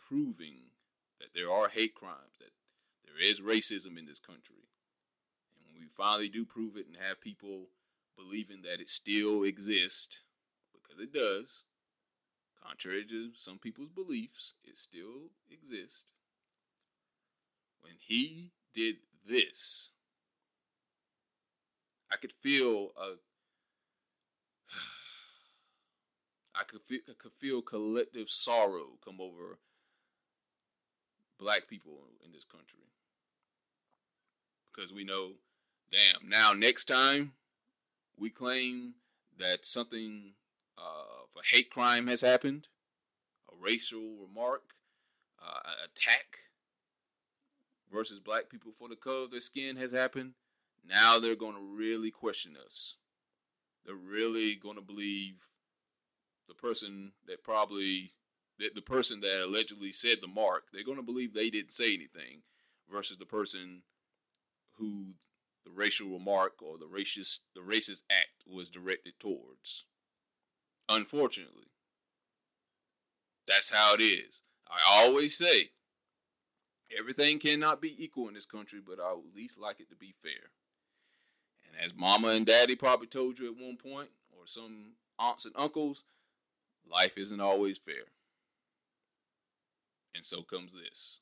proving 0.08 0.70
that 1.18 1.28
there 1.34 1.50
are 1.50 1.68
hate 1.68 1.94
crimes, 1.94 2.36
that 2.38 2.50
there 3.16 3.28
is 3.28 3.40
racism 3.40 3.98
in 3.98 4.06
this 4.06 4.20
country. 4.20 4.68
And 5.56 5.64
when 5.66 5.80
we 5.80 5.88
finally 5.96 6.28
do 6.28 6.44
prove 6.44 6.76
it 6.76 6.86
and 6.86 6.96
have 6.96 7.20
people 7.20 7.68
believing 8.16 8.62
that 8.62 8.80
it 8.80 8.90
still 8.90 9.42
exists, 9.44 10.22
because 10.72 11.00
it 11.00 11.12
does, 11.12 11.64
contrary 12.62 13.04
to 13.08 13.30
some 13.34 13.58
people's 13.58 13.90
beliefs, 13.90 14.54
it 14.64 14.76
still 14.76 15.30
exists. 15.50 16.12
When 17.80 17.94
he 18.00 18.52
did 18.74 18.96
this, 19.26 19.92
I 22.10 22.16
could 22.16 22.32
feel 22.32 22.92
a 22.96 23.14
I 26.54 26.64
could 26.64 26.82
feel 26.82 27.00
I 27.08 27.12
could 27.18 27.32
feel 27.32 27.62
collective 27.62 28.28
sorrow 28.28 28.98
come 29.04 29.20
over 29.20 29.58
black 31.38 31.68
people 31.68 31.98
in 32.24 32.32
this 32.32 32.44
country. 32.44 32.80
Because 34.76 34.92
we 34.92 35.04
know, 35.04 35.32
damn, 35.90 36.28
now 36.28 36.52
next 36.52 36.84
time 36.84 37.32
we 38.18 38.28
claim 38.28 38.94
that 39.38 39.64
something 39.64 40.32
uh, 40.76 41.24
a 41.36 41.56
hate 41.56 41.70
crime 41.70 42.06
has 42.08 42.20
happened, 42.20 42.68
a 43.50 43.64
racial 43.64 44.16
remark, 44.20 44.62
uh, 45.42 45.60
attack 45.84 46.38
versus 47.92 48.20
black 48.20 48.50
people 48.50 48.72
for 48.78 48.88
the 48.88 48.96
color 48.96 49.24
of 49.24 49.30
their 49.30 49.40
skin 49.40 49.76
has 49.76 49.92
happened, 49.92 50.32
now 50.86 51.18
they're 51.18 51.36
going 51.36 51.54
to 51.54 51.76
really 51.76 52.10
question 52.10 52.54
us. 52.64 52.96
They're 53.84 53.94
really 53.94 54.56
going 54.56 54.76
to 54.76 54.82
believe 54.82 55.36
the 56.48 56.54
person 56.54 57.12
that 57.26 57.42
probably 57.42 58.12
the, 58.58 58.70
the 58.74 58.82
person 58.82 59.20
that 59.20 59.44
allegedly 59.44 59.92
said 59.92 60.18
the 60.20 60.26
mark. 60.26 60.64
They're 60.72 60.84
going 60.84 60.96
to 60.98 61.02
believe 61.02 61.32
they 61.34 61.50
didn't 61.50 61.72
say 61.72 61.94
anything 61.94 62.42
versus 62.90 63.16
the 63.16 63.26
person 63.26 63.82
who 64.78 65.14
the 65.64 65.70
racial 65.72 66.08
remark 66.08 66.62
or 66.62 66.78
the 66.78 66.86
racist 66.86 67.40
the 67.54 67.60
racist 67.60 68.02
act 68.10 68.44
was 68.46 68.70
directed 68.70 69.14
towards. 69.18 69.84
Unfortunately, 70.88 71.70
that's 73.46 73.70
how 73.70 73.94
it 73.94 74.00
is. 74.00 74.42
I 74.68 75.02
always 75.02 75.36
say 75.36 75.70
everything 76.96 77.38
cannot 77.38 77.80
be 77.80 78.02
equal 78.02 78.28
in 78.28 78.34
this 78.34 78.46
country, 78.46 78.80
but 78.84 79.00
I 79.00 79.12
would 79.12 79.26
at 79.30 79.36
least 79.36 79.58
like 79.60 79.80
it 79.80 79.88
to 79.90 79.96
be 79.96 80.12
fair 80.22 80.50
And 81.66 81.76
as 81.84 81.94
mama 81.94 82.28
and 82.28 82.46
daddy 82.46 82.76
probably 82.76 83.06
told 83.08 83.38
you 83.38 83.46
at 83.48 83.56
one 83.56 83.76
point, 83.76 84.10
or 84.30 84.46
some 84.46 84.92
aunts 85.18 85.46
and 85.46 85.54
uncles, 85.56 86.04
life 86.88 87.18
isn't 87.18 87.40
always 87.40 87.78
fair. 87.78 88.12
And 90.14 90.24
so 90.24 90.42
comes 90.42 90.72
this. 90.72 91.20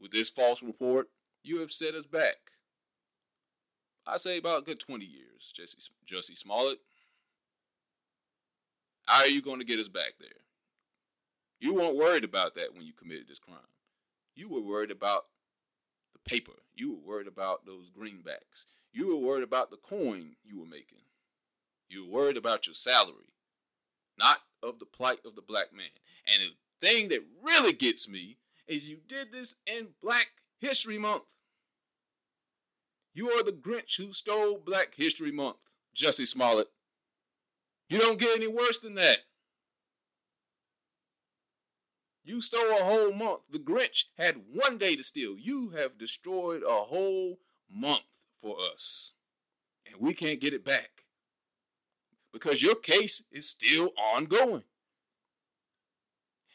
With 0.00 0.12
this 0.12 0.30
false 0.30 0.62
report, 0.62 1.08
you 1.44 1.60
have 1.60 1.70
set 1.70 1.94
us 1.94 2.06
back. 2.06 2.36
I 4.06 4.16
say 4.16 4.38
about 4.38 4.62
a 4.62 4.64
good 4.64 4.80
20 4.80 5.04
years, 5.04 5.52
Jesse, 5.54 5.78
Jussie 6.10 6.36
Smollett. 6.36 6.78
How 9.06 9.20
are 9.20 9.28
you 9.28 9.42
going 9.42 9.60
to 9.60 9.64
get 9.64 9.78
us 9.78 9.88
back 9.88 10.14
there? 10.18 10.28
You 11.60 11.74
weren't 11.74 11.96
worried 11.96 12.24
about 12.24 12.54
that 12.56 12.74
when 12.74 12.84
you 12.84 12.92
committed 12.92 13.28
this 13.28 13.38
crime. 13.38 13.58
You 14.34 14.48
were 14.48 14.60
worried 14.60 14.90
about 14.90 15.26
the 16.12 16.18
paper. 16.28 16.52
You 16.74 16.90
were 16.90 17.14
worried 17.14 17.28
about 17.28 17.64
those 17.64 17.90
greenbacks. 17.90 18.66
You 18.92 19.08
were 19.08 19.26
worried 19.26 19.44
about 19.44 19.70
the 19.70 19.76
coin 19.76 20.36
you 20.44 20.58
were 20.58 20.66
making. 20.66 20.98
You 21.88 22.06
were 22.06 22.12
worried 22.12 22.36
about 22.36 22.66
your 22.66 22.74
salary, 22.74 23.32
not 24.18 24.38
of 24.62 24.78
the 24.78 24.86
plight 24.86 25.20
of 25.24 25.34
the 25.36 25.42
black 25.42 25.72
man. 25.74 25.86
And 26.26 26.42
the 26.80 26.86
thing 26.86 27.08
that 27.08 27.24
really 27.42 27.72
gets 27.72 28.08
me 28.08 28.38
is 28.66 28.88
you 28.88 28.98
did 29.06 29.32
this 29.32 29.56
in 29.66 29.88
Black 30.02 30.28
History 30.58 30.98
Month. 30.98 31.24
You 33.14 33.30
are 33.30 33.44
the 33.44 33.52
Grinch 33.52 33.96
who 33.96 34.12
stole 34.12 34.58
Black 34.58 34.94
History 34.96 35.30
Month, 35.30 35.56
Jesse 35.94 36.24
Smollett. 36.24 36.68
You 37.88 38.00
don't 38.00 38.18
get 38.18 38.36
any 38.36 38.48
worse 38.48 38.78
than 38.78 38.94
that. 38.94 39.18
You 42.24 42.40
stole 42.40 42.78
a 42.80 42.84
whole 42.84 43.12
month. 43.12 43.42
The 43.50 43.58
Grinch 43.58 44.04
had 44.18 44.42
one 44.52 44.78
day 44.78 44.96
to 44.96 45.02
steal. 45.02 45.36
You 45.38 45.70
have 45.70 45.98
destroyed 45.98 46.62
a 46.62 46.84
whole 46.84 47.38
month 47.70 48.18
for 48.40 48.56
us. 48.72 49.12
And 49.86 50.00
we 50.00 50.14
can't 50.14 50.40
get 50.40 50.54
it 50.54 50.64
back. 50.64 51.04
Because 52.32 52.62
your 52.62 52.74
case 52.74 53.22
is 53.30 53.48
still 53.48 53.90
ongoing. 53.96 54.64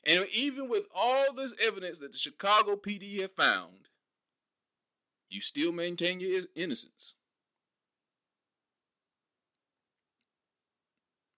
And 0.06 0.26
even 0.34 0.68
with 0.68 0.88
all 0.94 1.32
this 1.34 1.54
evidence 1.64 2.00
that 2.00 2.12
the 2.12 2.18
Chicago 2.18 2.76
PD 2.76 3.22
have 3.22 3.34
found, 3.34 3.88
you 5.30 5.42
still 5.42 5.72
maintain 5.72 6.20
your 6.20 6.42
innocence. 6.56 7.14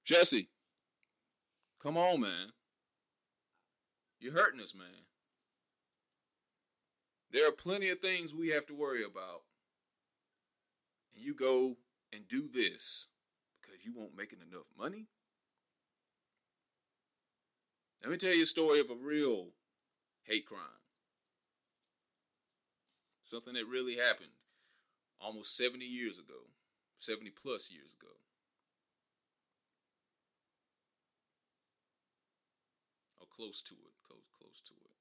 Jesse, 0.05 0.49
come 1.81 1.97
on, 1.97 2.21
man. 2.21 2.49
You're 4.19 4.33
hurting 4.33 4.61
us, 4.61 4.73
man. 4.75 5.05
There 7.31 7.47
are 7.47 7.51
plenty 7.51 7.89
of 7.89 7.99
things 7.99 8.33
we 8.33 8.49
have 8.49 8.65
to 8.67 8.75
worry 8.75 9.03
about. 9.03 9.43
And 11.15 11.23
you 11.23 11.33
go 11.33 11.77
and 12.13 12.27
do 12.27 12.49
this 12.53 13.07
because 13.61 13.85
you 13.85 13.93
won't 13.95 14.17
making 14.17 14.39
enough 14.39 14.65
money? 14.77 15.07
Let 18.01 18.11
me 18.11 18.17
tell 18.17 18.33
you 18.33 18.43
a 18.43 18.47
story 18.47 18.79
of 18.79 18.89
a 18.89 18.95
real 18.95 19.49
hate 20.23 20.45
crime. 20.45 20.80
Something 23.31 23.53
that 23.53 23.65
really 23.65 23.95
happened 23.95 24.35
almost 25.21 25.55
70 25.55 25.85
years 25.85 26.19
ago, 26.19 26.49
70 26.99 27.29
plus 27.29 27.71
years 27.71 27.93
ago. 27.97 28.11
Or 33.21 33.27
close 33.33 33.61
to 33.61 33.73
it, 33.73 33.93
close, 34.05 34.27
close 34.37 34.59
to 34.65 34.73
it. 34.73 34.91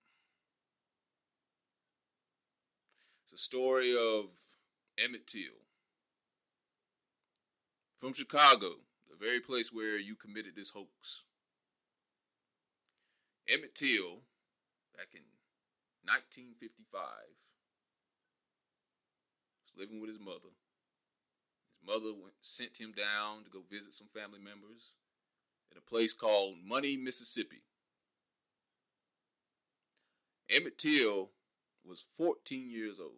It's 3.24 3.32
a 3.32 3.36
story 3.36 3.96
of 3.96 4.26
Emmett 4.96 5.26
Till 5.26 5.66
from 7.98 8.12
Chicago, 8.12 8.74
the 9.10 9.16
very 9.18 9.40
place 9.40 9.72
where 9.72 9.98
you 9.98 10.14
committed 10.14 10.54
this 10.54 10.70
hoax. 10.70 11.24
Emmett 13.48 13.74
Till, 13.74 14.22
back 14.96 15.08
in 15.14 15.22
1955, 16.04 17.00
was 19.70 19.80
living 19.80 20.00
with 20.00 20.10
his 20.10 20.20
mother. 20.20 20.52
His 21.72 21.86
mother 21.86 22.12
went, 22.12 22.34
sent 22.40 22.80
him 22.80 22.92
down 22.92 23.44
to 23.44 23.50
go 23.50 23.60
visit 23.70 23.94
some 23.94 24.08
family 24.14 24.40
members 24.40 24.94
at 25.70 25.78
a 25.78 25.80
place 25.80 26.14
called 26.14 26.56
Money, 26.64 26.96
Mississippi. 26.96 27.62
Emmett 30.50 30.78
Till 30.78 31.30
was 31.84 32.04
14 32.16 32.70
years 32.70 32.98
old, 33.00 33.12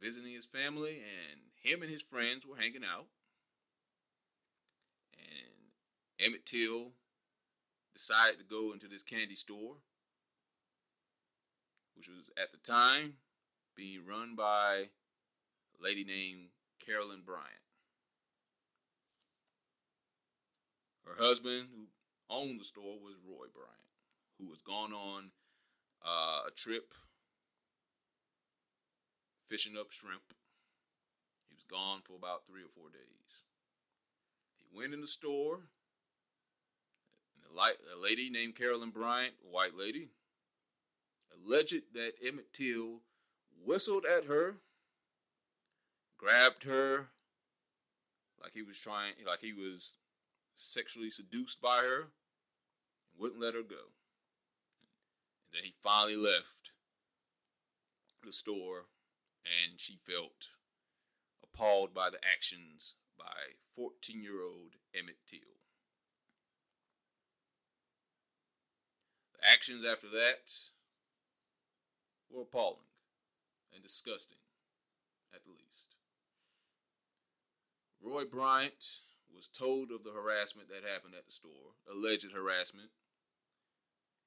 visiting 0.00 0.32
his 0.32 0.44
family, 0.44 0.98
and 0.98 1.40
him 1.62 1.82
and 1.82 1.90
his 1.90 2.02
friends 2.02 2.44
were 2.46 2.56
hanging 2.56 2.84
out. 2.84 3.06
And 5.16 5.72
Emmett 6.20 6.44
Till 6.44 6.92
decided 7.94 8.38
to 8.38 8.44
go 8.44 8.72
into 8.72 8.86
this 8.86 9.02
candy 9.02 9.34
store, 9.34 9.76
which 11.96 12.08
was 12.08 12.28
at 12.36 12.52
the 12.52 12.58
time 12.58 13.14
being 13.76 14.06
run 14.06 14.34
by 14.34 14.88
a 15.78 15.82
lady 15.82 16.04
named 16.04 16.48
Carolyn 16.84 17.22
Bryant. 17.24 17.48
Her 21.04 21.22
husband, 21.22 21.68
who 21.74 21.86
owned 22.30 22.60
the 22.60 22.64
store, 22.64 22.98
was 23.02 23.16
Roy 23.26 23.46
Bryant, 23.52 23.92
who 24.38 24.46
was 24.46 24.62
gone 24.62 24.92
on 24.92 25.30
uh, 26.04 26.48
a 26.48 26.50
trip 26.50 26.94
fishing 29.48 29.76
up 29.78 29.90
shrimp. 29.90 30.32
He 31.48 31.54
was 31.54 31.64
gone 31.70 32.00
for 32.02 32.14
about 32.14 32.46
three 32.46 32.62
or 32.62 32.72
four 32.74 32.90
days. 32.90 33.44
He 34.56 34.76
went 34.76 34.94
in 34.94 35.00
the 35.00 35.06
store 35.06 35.60
and 37.36 37.58
a 37.96 38.02
lady 38.02 38.30
named 38.30 38.56
Carolyn 38.56 38.90
Bryant, 38.90 39.34
a 39.44 39.54
white 39.54 39.76
lady, 39.76 40.08
alleged 41.32 41.82
that 41.94 42.12
Emmett 42.24 42.52
Till 42.52 43.00
whistled 43.64 44.04
at 44.04 44.24
her, 44.26 44.56
grabbed 46.18 46.64
her 46.64 47.08
like 48.42 48.52
he 48.52 48.62
was 48.62 48.78
trying, 48.78 49.14
like 49.26 49.40
he 49.40 49.52
was 49.52 49.94
sexually 50.54 51.10
seduced 51.10 51.60
by 51.62 51.78
her, 51.78 52.00
and 52.02 53.18
wouldn't 53.18 53.40
let 53.40 53.54
her 53.54 53.62
go. 53.62 53.92
And 55.46 55.54
then 55.54 55.62
he 55.64 55.72
finally 55.82 56.16
left 56.16 56.72
the 58.22 58.32
store, 58.32 58.86
and 59.44 59.80
she 59.80 59.96
felt 60.06 60.48
appalled 61.42 61.94
by 61.94 62.10
the 62.10 62.18
actions 62.24 62.94
by 63.18 63.56
14 63.76 64.22
year 64.22 64.42
old 64.42 64.76
Emmett 64.94 65.18
Till. 65.26 65.40
The 69.40 69.48
actions 69.50 69.84
after 69.90 70.08
that 70.10 70.50
were 72.30 72.42
appalling 72.42 72.84
and 73.74 73.82
disgusting, 73.82 74.38
at 75.34 75.44
the 75.44 75.50
least. 75.50 75.96
Roy 78.02 78.24
Bryant 78.24 79.00
was 79.34 79.48
told 79.48 79.90
of 79.90 80.04
the 80.04 80.12
harassment 80.12 80.68
that 80.68 80.88
happened 80.88 81.14
at 81.16 81.26
the 81.26 81.32
store, 81.32 81.74
alleged 81.90 82.32
harassment. 82.32 82.90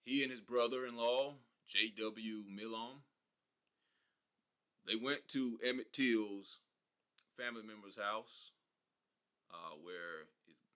He 0.04 0.24
and 0.24 0.32
his 0.32 0.42
brother 0.42 0.86
in 0.86 0.98
law, 0.98 1.36
J.W. 1.68 2.44
Milam, 2.50 3.04
they 4.88 4.96
went 4.96 5.28
to 5.30 5.60
Emmett 5.64 5.92
Till's 5.92 6.60
family 7.36 7.62
member's 7.62 8.00
house, 8.00 8.52
uh, 9.52 9.76
where 9.84 10.32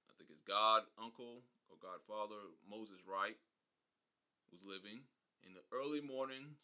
I 0.07 0.13
think 0.17 0.29
his 0.29 0.43
god 0.45 0.83
uncle 1.01 1.47
or 1.71 1.79
godfather, 1.79 2.51
Moses 2.69 2.99
Wright, 3.07 3.39
was 4.51 4.67
living 4.67 5.07
in 5.47 5.55
the 5.55 5.63
early 5.71 6.01
mornings, 6.01 6.59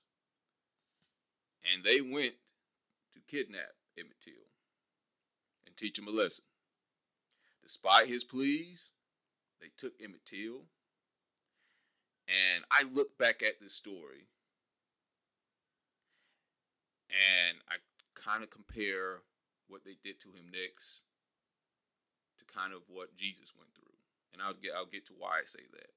and 1.73 1.83
they 1.83 2.01
went 2.01 2.33
to 3.13 3.19
kidnap 3.27 3.75
Emmett 3.97 4.21
Till 4.21 4.33
and 5.65 5.75
teach 5.75 5.97
him 5.97 6.07
a 6.07 6.11
lesson. 6.11 6.45
Despite 7.63 8.07
his 8.07 8.23
pleas, 8.23 8.91
they 9.59 9.67
took 9.77 9.93
Emmett 10.01 10.25
Till, 10.25 10.63
and 12.27 12.63
I 12.71 12.83
look 12.83 13.17
back 13.17 13.41
at 13.41 13.59
this 13.61 13.73
story 13.73 14.27
and 17.09 17.57
I 17.69 17.75
kind 18.15 18.43
of 18.43 18.49
compare 18.49 19.23
what 19.67 19.83
they 19.83 19.95
did 20.03 20.19
to 20.21 20.29
him 20.29 20.51
next 20.51 21.03
to 22.37 22.45
kind 22.45 22.73
of 22.73 22.81
what 22.87 23.17
Jesus 23.17 23.53
went 23.57 23.73
through. 23.75 23.95
And 24.33 24.41
I'll 24.41 24.53
get 24.53 24.71
I'll 24.75 24.85
get 24.85 25.05
to 25.07 25.13
why 25.17 25.39
I 25.41 25.45
say 25.45 25.63
that. 25.71 25.91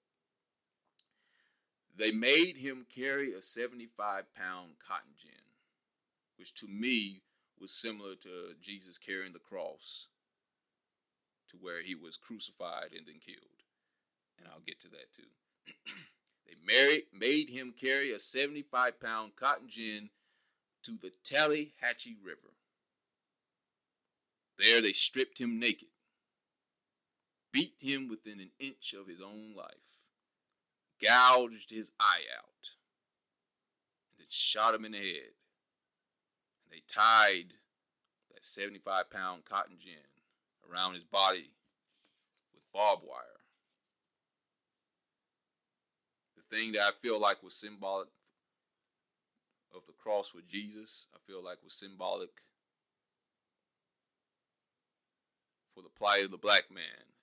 They 1.96 2.12
made 2.12 2.56
him 2.56 2.86
carry 2.88 3.34
a 3.34 3.42
75 3.42 4.32
pound 4.34 4.78
cotton 4.78 5.12
gin, 5.20 5.49
which 6.40 6.54
to 6.54 6.66
me 6.66 7.20
was 7.60 7.70
similar 7.70 8.14
to 8.14 8.54
Jesus 8.62 8.98
carrying 8.98 9.34
the 9.34 9.38
cross 9.38 10.08
to 11.50 11.58
where 11.58 11.82
he 11.82 11.94
was 11.94 12.16
crucified 12.16 12.92
and 12.96 13.06
then 13.06 13.20
killed. 13.20 13.60
And 14.38 14.48
I'll 14.48 14.62
get 14.66 14.80
to 14.80 14.88
that 14.88 15.12
too. 15.12 15.28
they 16.46 16.54
married, 16.66 17.04
made 17.12 17.50
him 17.50 17.74
carry 17.78 18.12
a 18.12 18.18
75 18.18 18.98
pound 18.98 19.36
cotton 19.36 19.68
gin 19.68 20.08
to 20.84 20.92
the 20.92 21.12
Tallahatchie 21.22 22.16
River. 22.24 22.54
There 24.58 24.80
they 24.80 24.92
stripped 24.92 25.38
him 25.38 25.58
naked, 25.58 25.88
beat 27.52 27.74
him 27.78 28.08
within 28.08 28.40
an 28.40 28.50
inch 28.58 28.94
of 28.98 29.06
his 29.06 29.20
own 29.20 29.54
life, 29.54 29.98
gouged 31.02 31.70
his 31.70 31.92
eye 32.00 32.24
out, 32.38 32.70
and 34.10 34.20
then 34.20 34.26
shot 34.30 34.74
him 34.74 34.86
in 34.86 34.92
the 34.92 34.98
head. 34.98 35.32
They 36.70 36.82
tied 36.86 37.54
that 38.32 38.44
75 38.44 39.10
pound 39.10 39.44
cotton 39.44 39.76
gin 39.82 39.94
around 40.70 40.94
his 40.94 41.04
body 41.04 41.50
with 42.54 42.62
barbed 42.72 43.02
wire. 43.02 43.40
The 46.36 46.56
thing 46.56 46.72
that 46.72 46.82
I 46.82 46.90
feel 47.02 47.20
like 47.20 47.42
was 47.42 47.54
symbolic 47.54 48.08
of 49.74 49.82
the 49.86 49.92
cross 49.92 50.32
with 50.34 50.48
Jesus, 50.48 51.08
I 51.14 51.18
feel 51.26 51.42
like 51.42 51.58
was 51.62 51.74
symbolic 51.74 52.30
for 55.74 55.82
the 55.82 55.88
plight 55.88 56.24
of 56.24 56.30
the 56.30 56.36
black 56.36 56.70
man 56.72 57.14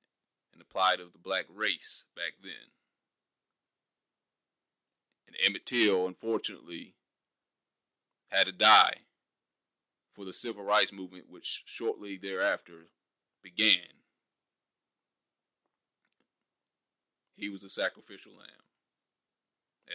and 0.52 0.60
the 0.60 0.66
plight 0.66 1.00
of 1.00 1.14
the 1.14 1.20
black 1.20 1.46
race 1.54 2.06
back 2.16 2.34
then. 2.42 2.72
And 5.26 5.36
Emmett 5.46 5.66
Till, 5.66 6.08
unfortunately, 6.08 6.96
had 8.30 8.48
to 8.48 8.54
die 8.54 9.07
for 10.18 10.26
the 10.26 10.34
civil 10.34 10.64
rights 10.64 10.92
movement, 10.92 11.26
which 11.30 11.62
shortly 11.68 12.18
thereafter 12.18 12.88
began. 13.44 13.94
He 17.36 17.50
was 17.50 17.64
a 17.64 17.70
sacrificial 17.70 18.32
lamb, 18.32 18.66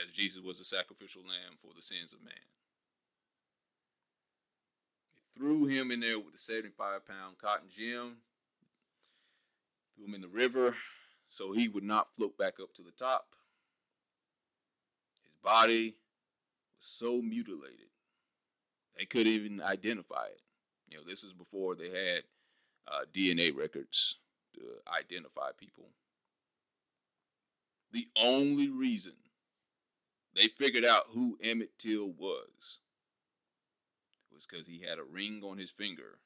as 0.01 0.13
Jesus 0.13 0.41
was 0.41 0.61
a 0.61 0.65
sacrificial 0.65 1.23
lamb 1.23 1.59
for 1.61 1.75
the 1.75 1.83
sins 1.83 2.13
of 2.13 2.23
man. 2.23 2.35
They 5.11 5.41
threw 5.41 5.67
him 5.67 5.91
in 5.91 5.99
there 5.99 6.21
with 6.21 6.33
the 6.33 6.39
75 6.39 7.05
pound 7.05 7.39
cotton 7.39 7.69
gin, 7.69 8.13
threw 9.97 10.07
him 10.07 10.15
in 10.15 10.21
the 10.21 10.29
river 10.29 10.77
so 11.29 11.51
he 11.53 11.67
would 11.67 11.83
not 11.83 12.15
float 12.15 12.39
back 12.39 12.61
up 12.63 12.73
to 12.75 12.83
the 12.83 12.93
top. 12.93 13.27
His 15.25 15.35
body 15.43 15.97
was 16.79 16.87
so 16.87 17.21
mutilated 17.21 17.92
they 18.97 19.05
couldn't 19.05 19.33
even 19.33 19.61
identify 19.61 20.27
it. 20.27 20.41
You 20.89 20.99
know, 20.99 21.05
this 21.07 21.25
is 21.25 21.33
before 21.33 21.75
they 21.75 21.89
had 21.89 22.23
uh, 22.87 23.05
DNA 23.15 23.55
records 23.57 24.19
to 24.55 24.61
identify 24.93 25.51
people. 25.57 25.89
The 27.93 28.09
only 28.17 28.69
reason 28.69 29.13
they 30.35 30.49
figured 30.49 30.85
out 30.85 31.05
who 31.15 31.39
Emmett 31.43 31.79
Till 31.79 32.09
was 32.09 32.81
was 34.33 34.47
because 34.47 34.67
he 34.67 34.81
had 34.81 34.99
a 34.99 35.05
ring 35.05 35.43
on 35.45 35.59
his 35.59 35.71
finger, 35.71 36.19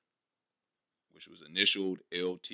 which 1.12 1.28
was 1.28 1.42
initialed 1.42 1.98
LT, 2.12 2.50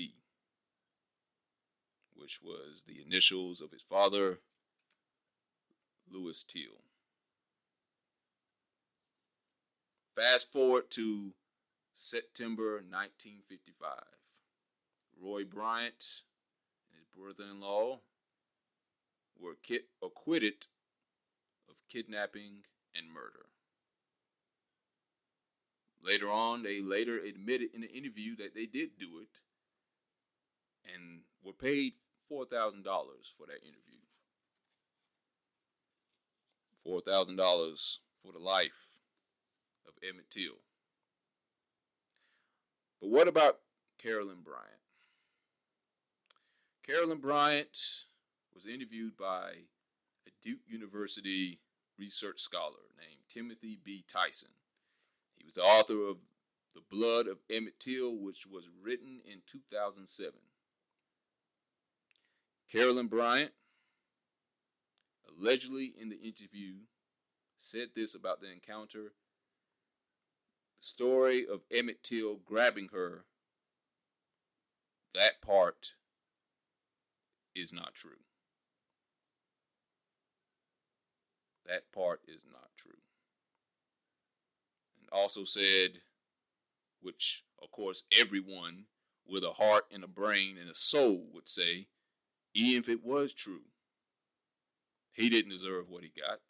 which 2.15 2.41
was 2.43 2.85
the 2.87 3.03
initials 3.07 3.61
of 3.61 3.71
his 3.71 3.83
father, 3.83 4.41
Louis 6.11 6.43
Till. 6.45 6.83
Fast 10.15 10.53
forward 10.53 10.91
to 10.91 11.33
September 11.95 12.75
1955. 12.75 13.91
Roy 15.19 15.45
Bryant 15.45 16.23
and 16.91 16.99
his 16.99 17.09
brother 17.17 17.51
in 17.51 17.61
law 17.61 18.01
were 19.39 19.57
acquitted 20.03 20.67
of 21.69 21.77
kidnapping 21.91 22.65
and 22.95 23.11
murder. 23.11 23.47
Later 26.05 26.31
on, 26.31 26.63
they 26.63 26.83
later 26.83 27.19
admitted 27.19 27.71
in 27.75 27.83
an 27.83 27.89
interview 27.89 28.37
that 28.37 28.55
they 28.55 28.67
did 28.67 28.99
do 28.99 29.21
it 29.21 29.41
and 30.93 31.21
were 31.43 31.53
paid 31.53 31.95
$4,000 32.31 32.85
for 33.37 33.47
that 33.47 33.63
interview. 33.63 34.01
$4,000 36.87 37.99
for 38.23 38.33
the 38.33 38.39
life 38.39 38.92
of 39.97 40.09
Emmett 40.09 40.31
Till. 40.31 40.59
But 43.01 43.11
what 43.11 43.29
about 43.29 43.59
Carolyn 44.01 44.43
Bryant? 44.45 44.69
Carolyn 46.87 47.19
Bryant 47.19 48.07
was 48.55 48.67
interviewed 48.67 49.17
by 49.17 49.51
a 50.27 50.31
Duke 50.43 50.61
University 50.67 51.61
research 51.99 52.41
scholar 52.41 52.81
named 52.99 53.21
Timothy 53.29 53.79
B. 53.83 54.05
Tyson. 54.09 54.51
He 55.37 55.45
was 55.45 55.55
the 55.55 55.63
author 55.63 56.09
of 56.09 56.17
The 56.75 56.83
Blood 56.91 57.27
of 57.27 57.39
Emmett 57.51 57.79
Till, 57.79 58.17
which 58.17 58.47
was 58.47 58.69
written 58.83 59.21
in 59.25 59.43
2007. 59.47 60.33
Carolyn 62.71 63.07
Bryant, 63.07 63.53
allegedly 65.29 65.93
in 66.01 66.09
the 66.09 66.21
interview, 66.21 66.75
said 67.59 67.89
this 67.95 68.15
about 68.15 68.41
the 68.41 68.51
encounter 68.51 69.13
story 70.83 71.47
of 71.47 71.61
Emmett 71.71 72.03
Till 72.03 72.37
grabbing 72.45 72.89
her, 72.93 73.25
that 75.15 75.41
part 75.41 75.95
is 77.55 77.73
not 77.73 77.95
true. 77.95 78.11
That 81.67 81.93
part 81.93 82.21
is 82.27 82.41
not 82.51 82.71
true. 82.77 82.99
And 85.01 85.09
also 85.13 85.45
said, 85.45 86.01
which 87.01 87.45
of 87.63 87.71
course 87.71 88.03
everyone 88.19 88.85
with 89.27 89.45
a 89.45 89.53
heart 89.53 89.85
and 89.93 90.03
a 90.03 90.09
brain 90.09 90.57
and 90.59 90.69
a 90.69 90.75
soul 90.75 91.29
would 91.33 91.49
say, 91.49 91.87
even 92.55 92.83
if 92.83 92.89
it 92.89 93.05
was 93.05 93.33
true, 93.33 93.67
he 95.13 95.29
didn't 95.29 95.53
deserve 95.53 95.89
what 95.89 96.03
he 96.03 96.11
got. 96.11 96.41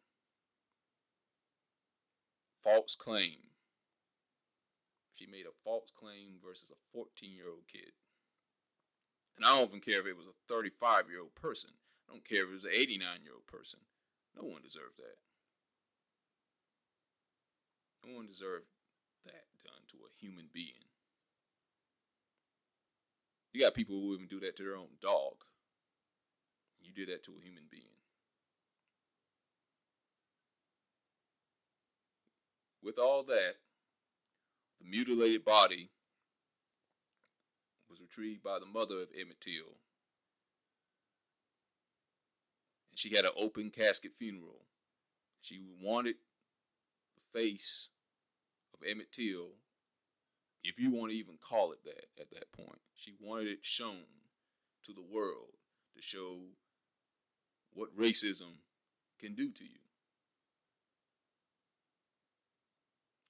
False 2.63 2.97
claim 2.97 3.39
she 5.15 5.27
made 5.27 5.47
a 5.47 5.61
false 5.65 5.91
claim 5.91 6.41
versus 6.45 6.71
a 6.71 6.79
14 6.97 7.33
year 7.33 7.49
old 7.49 7.67
kid. 7.71 7.93
And 9.37 9.47
I 9.47 9.57
don't 9.57 9.69
even 9.69 9.81
care 9.81 10.01
if 10.01 10.07
it 10.07 10.17
was 10.17 10.27
a 10.27 10.37
35 10.49 11.09
year 11.09 11.21
old 11.21 11.35
person. 11.35 11.71
I 12.09 12.13
don't 12.13 12.29
care 12.29 12.45
if 12.45 12.51
it 12.51 12.53
was 12.53 12.65
an 12.65 12.75
89 12.75 13.25
year 13.25 13.35
old 13.35 13.47
person. 13.47 13.81
No 14.37 14.49
one 14.49 14.63
deserved 14.63 14.99
that. 14.99 15.19
No 18.07 18.17
one 18.17 18.27
deserved 18.27 18.67
that 19.25 19.47
done 19.65 19.85
to 19.89 19.97
a 20.05 20.11
human 20.21 20.47
being. 20.53 20.89
You 23.53 23.61
got 23.61 23.75
people 23.75 23.97
who 23.97 24.15
even 24.15 24.27
do 24.27 24.41
that 24.41 24.57
to 24.57 24.63
their 24.65 24.77
own 24.77 24.97
dog. 25.01 25.45
You 26.81 26.93
did 26.93 27.09
that 27.15 27.23
to 27.25 27.33
a 27.33 27.45
human 27.45 27.65
being. 27.71 27.85
With 32.83 32.99
all 32.99 33.23
that, 33.25 33.57
the 34.83 34.91
mutilated 34.91 35.45
body 35.45 35.91
was 37.89 38.01
retrieved 38.01 38.43
by 38.43 38.59
the 38.59 38.67
mother 38.67 39.03
of 39.03 39.09
Emmett 39.19 39.41
Till. 39.41 39.77
And 42.91 42.99
she 42.99 43.15
had 43.15 43.25
an 43.25 43.33
open 43.37 43.71
casket 43.71 44.13
funeral. 44.19 44.63
She 45.41 45.61
wanted 45.81 46.17
the 47.17 47.39
face 47.39 47.91
of 48.75 48.87
Emmett 48.87 49.13
Till, 49.13 49.51
if 50.65 50.79
you 50.79 50.91
want 50.91 51.13
to 51.13 51.19
even 51.19 51.35
call 51.41 51.73
it 51.73 51.85
that 51.85 52.07
at 52.21 52.31
that 52.31 52.53
point. 52.53 52.81
She 52.95 53.15
wanted 53.21 53.49
it 53.49 53.59
shown 53.63 54.05
to 54.85 54.93
the 54.93 55.03
world 55.03 55.57
to 55.97 56.03
show 56.03 56.39
what 57.75 57.97
racism 57.97 58.59
can 59.19 59.35
do 59.35 59.51
to 59.51 59.65
you. 59.65 59.82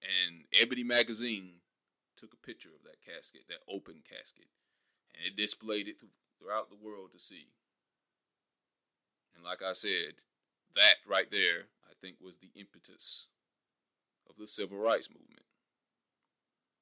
And 0.02 0.44
Ebony 0.52 0.82
Magazine 0.82 1.62
took 2.16 2.32
a 2.32 2.46
picture 2.46 2.70
of 2.70 2.82
that 2.84 3.00
casket, 3.00 3.42
that 3.48 3.62
open 3.72 4.02
casket, 4.08 4.48
and 5.14 5.26
it 5.26 5.40
displayed 5.40 5.88
it 5.88 5.96
throughout 6.38 6.70
the 6.70 6.76
world 6.76 7.12
to 7.12 7.18
see. 7.18 7.48
And 9.34 9.44
like 9.44 9.62
I 9.62 9.72
said, 9.72 10.20
that 10.74 10.96
right 11.06 11.30
there, 11.30 11.68
I 11.84 11.94
think, 12.00 12.16
was 12.20 12.38
the 12.38 12.50
impetus 12.54 13.28
of 14.28 14.36
the 14.36 14.46
civil 14.46 14.78
rights 14.78 15.08
movement. 15.08 15.46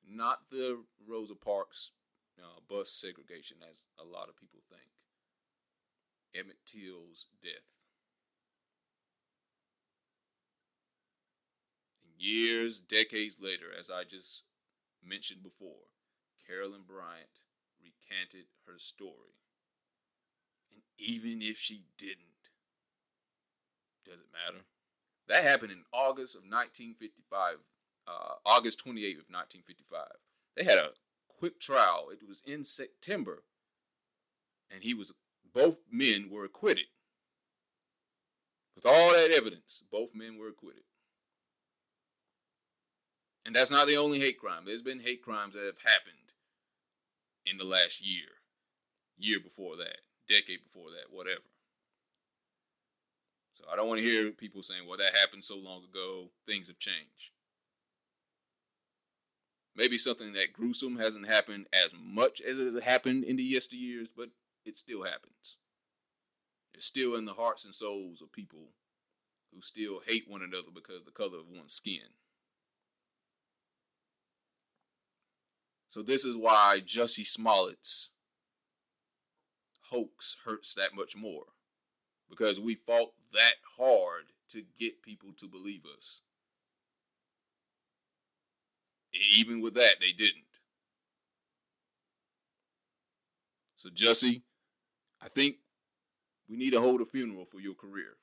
Not 0.08 0.50
the 0.50 0.80
Rosa 1.06 1.34
Parks 1.34 1.92
uh, 2.38 2.60
bus 2.68 2.90
segregation, 2.90 3.58
as 3.62 3.76
a 3.98 4.04
lot 4.04 4.28
of 4.28 4.36
people 4.36 4.60
think. 4.68 4.90
Emmett 6.34 6.64
Till's 6.64 7.26
death. 7.42 7.79
Years, 12.20 12.80
decades 12.80 13.36
later, 13.40 13.72
as 13.78 13.88
I 13.88 14.04
just 14.04 14.44
mentioned 15.02 15.42
before, 15.42 15.88
Carolyn 16.46 16.82
Bryant 16.86 17.40
recanted 17.82 18.44
her 18.66 18.78
story. 18.78 19.40
And 20.70 20.82
even 20.98 21.40
if 21.40 21.56
she 21.56 21.84
didn't, 21.96 22.52
does 24.04 24.20
it 24.20 24.26
matter? 24.30 24.64
That 25.28 25.44
happened 25.44 25.72
in 25.72 25.84
August 25.94 26.34
of 26.34 26.42
1955, 26.42 27.56
uh, 28.06 28.34
August 28.44 28.84
28th 28.84 29.24
of 29.24 29.32
1955. 29.32 30.06
They 30.56 30.64
had 30.64 30.76
a 30.76 30.90
quick 31.26 31.58
trial. 31.58 32.08
It 32.12 32.28
was 32.28 32.42
in 32.46 32.64
September, 32.64 33.44
and 34.70 34.82
he 34.82 34.92
was 34.92 35.14
both 35.54 35.80
men 35.90 36.28
were 36.30 36.44
acquitted. 36.44 36.88
With 38.76 38.84
all 38.84 39.14
that 39.14 39.30
evidence, 39.30 39.82
both 39.90 40.14
men 40.14 40.36
were 40.36 40.48
acquitted. 40.48 40.82
And 43.44 43.54
that's 43.54 43.70
not 43.70 43.86
the 43.86 43.96
only 43.96 44.20
hate 44.20 44.38
crime. 44.38 44.64
There's 44.66 44.82
been 44.82 45.00
hate 45.00 45.22
crimes 45.22 45.54
that 45.54 45.64
have 45.64 45.78
happened 45.84 46.16
in 47.46 47.56
the 47.56 47.64
last 47.64 48.04
year, 48.04 48.28
year 49.18 49.40
before 49.40 49.76
that, 49.76 49.98
decade 50.28 50.62
before 50.62 50.90
that, 50.90 51.14
whatever. 51.14 51.40
So 53.54 53.64
I 53.70 53.76
don't 53.76 53.88
want 53.88 53.98
to 53.98 54.04
hear 54.04 54.30
people 54.30 54.62
saying, 54.62 54.86
well, 54.86 54.98
that 54.98 55.16
happened 55.16 55.44
so 55.44 55.56
long 55.56 55.82
ago, 55.84 56.30
things 56.46 56.68
have 56.68 56.78
changed. 56.78 57.32
Maybe 59.76 59.98
something 59.98 60.32
that 60.34 60.52
gruesome 60.52 60.98
hasn't 60.98 61.28
happened 61.28 61.66
as 61.72 61.92
much 61.98 62.40
as 62.40 62.58
it 62.58 62.74
has 62.74 62.82
happened 62.82 63.24
in 63.24 63.36
the 63.36 63.54
yesteryears, 63.54 64.08
but 64.14 64.30
it 64.64 64.76
still 64.76 65.04
happens. 65.04 65.56
It's 66.74 66.86
still 66.86 67.14
in 67.14 67.24
the 67.24 67.34
hearts 67.34 67.64
and 67.64 67.74
souls 67.74 68.20
of 68.20 68.32
people 68.32 68.72
who 69.54 69.60
still 69.62 70.00
hate 70.06 70.24
one 70.28 70.42
another 70.42 70.68
because 70.74 71.00
of 71.00 71.04
the 71.04 71.10
color 71.10 71.38
of 71.38 71.48
one's 71.48 71.74
skin. 71.74 72.14
So 75.90 76.02
this 76.02 76.24
is 76.24 76.36
why 76.36 76.80
Jussie 76.86 77.26
Smollett's 77.26 78.12
hoax 79.90 80.36
hurts 80.44 80.72
that 80.74 80.94
much 80.94 81.16
more. 81.16 81.46
Because 82.30 82.60
we 82.60 82.76
fought 82.76 83.12
that 83.32 83.54
hard 83.76 84.26
to 84.50 84.62
get 84.78 85.02
people 85.02 85.30
to 85.36 85.46
believe 85.46 85.82
us. 85.96 86.22
even 89.36 89.60
with 89.60 89.74
that, 89.74 89.96
they 90.00 90.12
didn't. 90.12 90.44
So, 93.76 93.90
Jussie, 93.90 94.42
I 95.20 95.28
think 95.28 95.56
we 96.48 96.56
need 96.56 96.70
to 96.70 96.80
hold 96.80 97.00
a 97.00 97.06
funeral 97.06 97.46
for 97.46 97.58
your 97.58 97.74
career. 97.74 98.16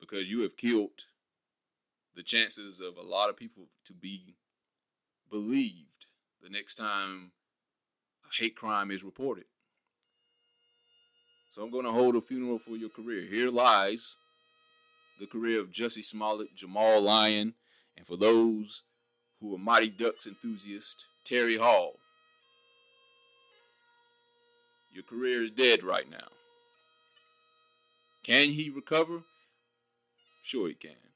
Because 0.00 0.28
you 0.28 0.40
have 0.40 0.56
killed 0.56 1.04
the 2.14 2.22
chances 2.22 2.80
of 2.80 2.96
a 2.96 3.06
lot 3.06 3.30
of 3.30 3.36
people 3.36 3.64
to 3.84 3.92
be 3.92 4.36
believed 5.30 6.06
the 6.42 6.50
next 6.50 6.74
time 6.74 7.32
a 8.24 8.42
hate 8.42 8.56
crime 8.56 8.90
is 8.90 9.02
reported. 9.02 9.44
So 11.52 11.62
I'm 11.62 11.70
going 11.70 11.84
to 11.84 11.92
hold 11.92 12.16
a 12.16 12.20
funeral 12.20 12.58
for 12.58 12.76
your 12.76 12.88
career. 12.88 13.26
Here 13.28 13.50
lies 13.50 14.16
the 15.20 15.26
career 15.26 15.60
of 15.60 15.70
Jussie 15.70 16.02
Smollett, 16.02 16.54
Jamal 16.56 17.00
Lyon, 17.02 17.54
and 17.96 18.06
for 18.06 18.16
those 18.16 18.82
who 19.40 19.54
are 19.54 19.58
Mighty 19.58 19.90
Ducks 19.90 20.26
enthusiasts, 20.26 21.06
Terry 21.24 21.58
Hall. 21.58 21.94
Your 24.92 25.04
career 25.04 25.42
is 25.42 25.50
dead 25.50 25.82
right 25.82 26.10
now. 26.10 26.28
Can 28.22 28.50
he 28.50 28.70
recover? 28.70 29.22
Sure, 30.42 30.68
he 30.68 30.74
can. 30.74 31.11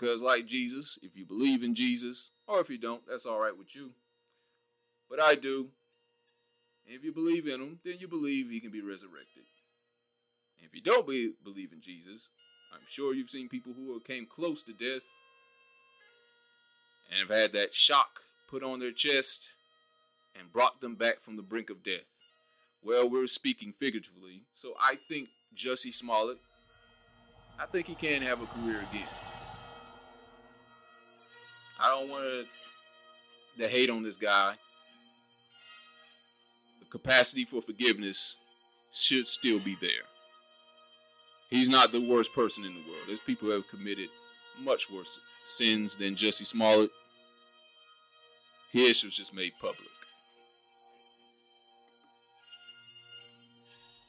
Because, 0.00 0.22
like 0.22 0.46
Jesus, 0.46 0.98
if 1.02 1.14
you 1.14 1.26
believe 1.26 1.62
in 1.62 1.74
Jesus, 1.74 2.30
or 2.46 2.60
if 2.60 2.70
you 2.70 2.78
don't, 2.78 3.02
that's 3.06 3.26
all 3.26 3.38
right 3.38 3.56
with 3.56 3.76
you. 3.76 3.90
But 5.10 5.20
I 5.20 5.34
do. 5.34 5.68
And 6.86 6.96
if 6.96 7.04
you 7.04 7.12
believe 7.12 7.46
in 7.46 7.60
him, 7.60 7.80
then 7.84 7.96
you 7.98 8.08
believe 8.08 8.48
he 8.48 8.60
can 8.60 8.70
be 8.70 8.80
resurrected. 8.80 9.44
And 10.56 10.66
if 10.66 10.74
you 10.74 10.80
don't 10.80 11.06
be, 11.06 11.32
believe 11.44 11.72
in 11.72 11.82
Jesus, 11.82 12.30
I'm 12.72 12.80
sure 12.88 13.12
you've 13.12 13.28
seen 13.28 13.50
people 13.50 13.74
who 13.74 14.00
came 14.00 14.26
close 14.26 14.62
to 14.62 14.72
death 14.72 15.02
and 17.10 17.18
have 17.18 17.36
had 17.36 17.52
that 17.52 17.74
shock 17.74 18.20
put 18.48 18.62
on 18.62 18.80
their 18.80 18.92
chest 18.92 19.54
and 20.38 20.50
brought 20.50 20.80
them 20.80 20.94
back 20.94 21.20
from 21.20 21.36
the 21.36 21.42
brink 21.42 21.68
of 21.68 21.84
death. 21.84 22.08
Well, 22.82 23.10
we're 23.10 23.26
speaking 23.26 23.72
figuratively, 23.72 24.44
so 24.54 24.72
I 24.80 24.98
think 25.08 25.28
Jussie 25.54 25.92
Smollett, 25.92 26.38
I 27.58 27.66
think 27.66 27.88
he 27.88 27.94
can 27.94 28.22
have 28.22 28.40
a 28.40 28.46
career 28.46 28.82
again. 28.90 29.08
I 31.80 31.88
don't 31.88 32.10
want 32.10 32.46
to 33.58 33.68
hate 33.68 33.90
on 33.90 34.02
this 34.02 34.16
guy. 34.16 34.54
The 36.80 36.86
capacity 36.86 37.44
for 37.44 37.62
forgiveness 37.62 38.36
should 38.92 39.26
still 39.26 39.58
be 39.58 39.76
there. 39.80 40.04
He's 41.48 41.68
not 41.68 41.90
the 41.90 42.00
worst 42.00 42.32
person 42.34 42.64
in 42.64 42.74
the 42.74 42.80
world. 42.80 43.02
There's 43.06 43.20
people 43.20 43.48
who 43.48 43.54
have 43.54 43.68
committed 43.68 44.08
much 44.62 44.90
worse 44.90 45.18
sins 45.44 45.96
than 45.96 46.14
Jussie 46.14 46.46
Smollett. 46.46 46.90
His 48.72 49.02
was 49.02 49.16
just 49.16 49.34
made 49.34 49.52
public. 49.60 49.88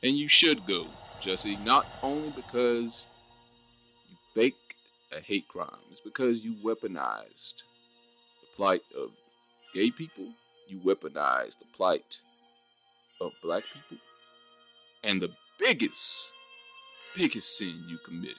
And 0.04 0.18
you 0.18 0.28
should 0.28 0.66
go, 0.66 0.88
Jussie, 1.22 1.64
not 1.64 1.86
only 2.04 2.30
because 2.32 3.08
you 4.10 4.18
faked 4.34 4.71
a 5.12 5.20
hate 5.20 5.48
crime, 5.48 5.70
it's 5.92 6.00
because 6.00 6.44
you 6.46 6.54
weaponized 6.64 7.64
the 8.42 8.48
plight 8.56 8.82
of 8.98 9.12
gay 9.74 9.92
people, 9.92 10.26
you 10.68 10.80
weaponized 10.80 11.60
the 11.60 11.66
plight 11.76 12.20
of 13.20 13.32
black 13.44 13.64
people, 13.74 13.98
and 15.04 15.22
the 15.22 15.32
biggest, 15.60 16.34
biggest 17.16 17.58
sin 17.58 17.76
you 17.88 17.98
committed. 17.98 18.36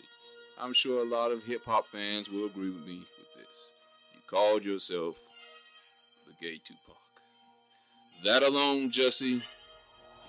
I'm 0.60 0.72
sure 0.72 1.02
a 1.02 1.08
lot 1.08 1.32
of 1.32 1.44
hip 1.44 1.64
hop 1.64 1.86
fans 1.86 2.30
will 2.30 2.46
agree 2.46 2.70
with 2.70 2.86
me 2.86 2.98
with 2.98 3.34
this. 3.36 3.72
You 4.14 4.20
called 4.28 4.64
yourself 4.64 5.16
the 6.26 6.32
gay 6.40 6.60
Tupac. 6.64 6.96
That 8.24 8.42
alone, 8.42 8.90
Jussie, 8.90 9.30
you 9.30 9.42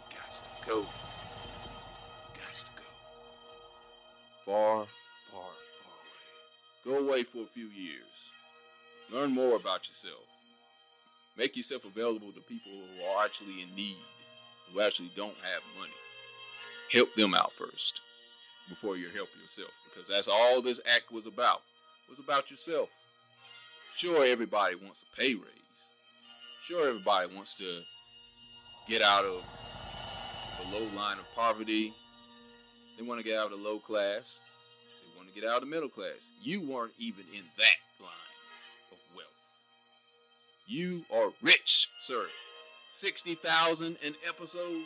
got 0.09 0.31
to 0.31 0.49
go. 0.67 0.79
You 0.79 0.85
got 2.41 2.55
to 2.55 2.71
go. 2.75 2.83
Far. 4.45 4.85
Go 6.85 6.97
away 6.97 7.23
for 7.23 7.39
a 7.43 7.45
few 7.45 7.67
years. 7.67 8.31
Learn 9.11 9.31
more 9.31 9.55
about 9.55 9.87
yourself. 9.87 10.23
Make 11.37 11.55
yourself 11.55 11.85
available 11.85 12.31
to 12.31 12.41
people 12.41 12.71
who 12.71 13.05
are 13.05 13.23
actually 13.23 13.61
in 13.61 13.73
need, 13.75 13.97
who 14.71 14.81
actually 14.81 15.11
don't 15.15 15.35
have 15.41 15.63
money. 15.79 15.93
Help 16.91 17.13
them 17.15 17.33
out 17.33 17.53
first 17.53 18.01
before 18.69 18.97
you 18.97 19.07
help 19.09 19.29
yourself, 19.41 19.71
because 19.89 20.07
that's 20.07 20.27
all 20.27 20.61
this 20.61 20.81
act 20.85 21.11
was 21.11 21.25
about. 21.25 21.61
It 22.07 22.11
was 22.11 22.19
about 22.19 22.51
yourself. 22.51 22.89
Sure, 23.95 24.25
everybody 24.25 24.75
wants 24.75 25.03
a 25.03 25.19
pay 25.19 25.33
raise. 25.35 25.91
Sure, 26.63 26.87
everybody 26.87 27.33
wants 27.33 27.55
to 27.55 27.81
get 28.87 29.01
out 29.01 29.23
of 29.23 29.41
the 30.59 30.77
low 30.77 30.85
line 30.95 31.17
of 31.17 31.35
poverty. 31.35 31.93
They 32.97 33.03
want 33.03 33.19
to 33.19 33.23
get 33.23 33.37
out 33.37 33.51
of 33.51 33.59
the 33.59 33.69
low 33.69 33.79
class. 33.79 34.39
Get 35.35 35.43
out 35.45 35.55
of 35.57 35.61
the 35.61 35.67
middle 35.67 35.89
class. 35.89 36.29
You 36.41 36.61
weren't 36.61 36.93
even 36.99 37.25
in 37.33 37.43
that 37.57 37.77
line 37.99 38.11
of 38.91 38.97
wealth. 39.15 39.27
You 40.67 41.03
are 41.11 41.31
rich, 41.41 41.89
sir. 41.99 42.27
60,000 42.91 43.97
an 44.05 44.15
episode. 44.27 44.83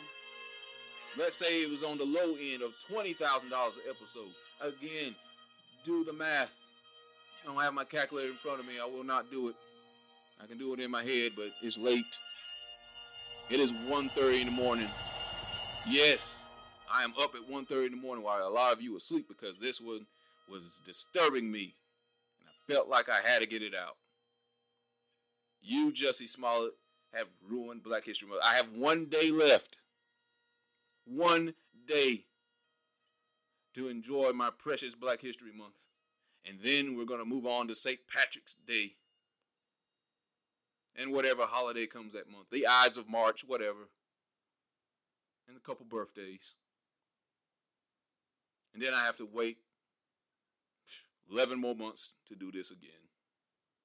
Let's 1.18 1.36
say 1.36 1.62
it 1.62 1.70
was 1.70 1.82
on 1.82 1.98
the 1.98 2.04
low 2.04 2.36
end 2.40 2.62
of 2.62 2.72
$20,000 2.90 3.16
an 3.20 3.82
episode. 3.88 4.32
Again, 4.60 5.14
do 5.84 6.04
the 6.04 6.12
math. 6.12 6.54
I 7.42 7.46
don't 7.46 7.62
have 7.62 7.74
my 7.74 7.84
calculator 7.84 8.30
in 8.30 8.34
front 8.34 8.60
of 8.60 8.66
me. 8.66 8.74
I 8.82 8.86
will 8.86 9.04
not 9.04 9.30
do 9.30 9.48
it. 9.48 9.54
I 10.42 10.46
can 10.46 10.56
do 10.56 10.72
it 10.72 10.80
in 10.80 10.90
my 10.90 11.02
head, 11.02 11.32
but 11.36 11.48
it's 11.62 11.76
late. 11.76 12.04
It 13.50 13.60
is 13.60 13.72
1.30 13.72 14.40
in 14.40 14.46
the 14.46 14.52
morning. 14.52 14.88
Yes, 15.86 16.46
I 16.92 17.04
am 17.04 17.12
up 17.20 17.34
at 17.34 17.50
1.30 17.50 17.86
in 17.86 17.92
the 17.92 17.98
morning 17.98 18.24
while 18.24 18.46
a 18.46 18.48
lot 18.48 18.72
of 18.72 18.80
you 18.80 18.94
are 18.94 18.98
asleep 18.98 19.26
because 19.28 19.58
this 19.60 19.80
one 19.80 20.06
was 20.50 20.80
disturbing 20.84 21.50
me. 21.50 21.76
And 22.40 22.48
I 22.48 22.72
felt 22.72 22.88
like 22.88 23.08
I 23.08 23.20
had 23.24 23.40
to 23.40 23.46
get 23.46 23.62
it 23.62 23.74
out. 23.74 23.96
You, 25.60 25.92
Jussie 25.92 26.28
Smollett, 26.28 26.74
have 27.14 27.28
ruined 27.48 27.82
Black 27.82 28.04
History 28.04 28.28
Month. 28.28 28.42
I 28.44 28.54
have 28.54 28.72
one 28.72 29.06
day 29.06 29.30
left. 29.30 29.76
One 31.04 31.54
day 31.86 32.24
to 33.74 33.88
enjoy 33.88 34.32
my 34.32 34.50
precious 34.50 34.94
Black 34.94 35.20
History 35.20 35.52
Month. 35.56 35.74
And 36.46 36.58
then 36.62 36.96
we're 36.96 37.04
going 37.04 37.20
to 37.20 37.26
move 37.26 37.46
on 37.46 37.68
to 37.68 37.74
St. 37.74 37.98
Patrick's 38.12 38.56
Day. 38.66 38.94
And 40.96 41.12
whatever 41.12 41.44
holiday 41.44 41.86
comes 41.86 42.12
that 42.12 42.30
month. 42.30 42.50
The 42.50 42.66
Ides 42.66 42.98
of 42.98 43.08
March, 43.08 43.44
whatever. 43.46 43.88
And 45.48 45.56
a 45.56 45.60
couple 45.60 45.86
birthdays. 45.86 46.56
And 48.74 48.82
then 48.82 48.94
I 48.94 49.04
have 49.04 49.16
to 49.16 49.28
wait 49.30 49.58
11 51.30 51.60
more 51.60 51.74
months 51.74 52.14
to 52.26 52.34
do 52.34 52.50
this 52.50 52.70
again. 52.70 52.90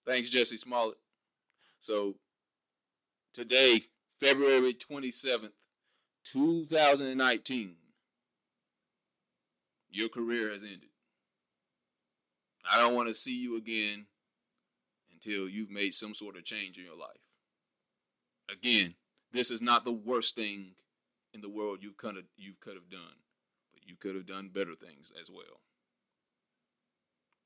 Thanks, 0.06 0.30
Jussie 0.30 0.58
Smollett. 0.58 0.98
So 1.80 2.16
today, 3.34 3.84
February 4.20 4.74
27th, 4.74 5.52
2019, 6.26 7.76
your 9.89 10.10
career 10.10 10.52
has 10.52 10.62
ended. 10.62 10.89
I 12.70 12.80
don't 12.80 12.96
want 12.96 13.10
to 13.10 13.14
see 13.14 13.38
you 13.38 13.58
again 13.58 14.06
until 15.12 15.50
you've 15.50 15.70
made 15.70 15.94
some 15.94 16.14
sort 16.14 16.38
of 16.38 16.46
change 16.46 16.78
in 16.78 16.86
your 16.86 16.98
life. 16.98 17.10
Again, 18.52 18.96
this 19.32 19.52
is 19.52 19.62
not 19.62 19.84
the 19.84 19.91
worst 19.91 20.36
thing 20.36 20.72
in 21.34 21.41
the 21.41 21.50
world 21.50 21.80
you 21.82 21.91
could 21.96 22.16
have 22.16 22.26
you 22.38 22.54
could 22.60 22.76
have 22.76 22.89
done, 22.89 23.20
but 23.74 23.88
you 23.88 23.96
could 23.96 24.16
have 24.16 24.28
done 24.28 24.50
better 24.54 24.76
things 24.76 25.12
as 25.20 25.30
well. 25.30 25.62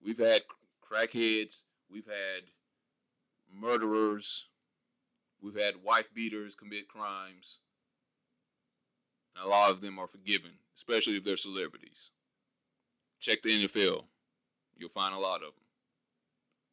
We've 0.03 0.19
had 0.19 0.43
crackheads, 0.89 1.63
we've 1.91 2.05
had 2.05 2.43
murderers, 3.53 4.47
we've 5.41 5.59
had 5.59 5.83
wife 5.83 6.07
beaters 6.13 6.55
commit 6.55 6.87
crimes. 6.87 7.59
And 9.35 9.45
a 9.45 9.49
lot 9.49 9.71
of 9.71 9.81
them 9.81 9.99
are 9.99 10.07
forgiven, 10.07 10.51
especially 10.75 11.17
if 11.17 11.23
they're 11.23 11.37
celebrities. 11.37 12.11
Check 13.19 13.41
the 13.41 13.67
NFL. 13.67 14.05
You'll 14.75 14.89
find 14.89 15.13
a 15.13 15.19
lot 15.19 15.37
of 15.37 15.53
them. 15.53 15.63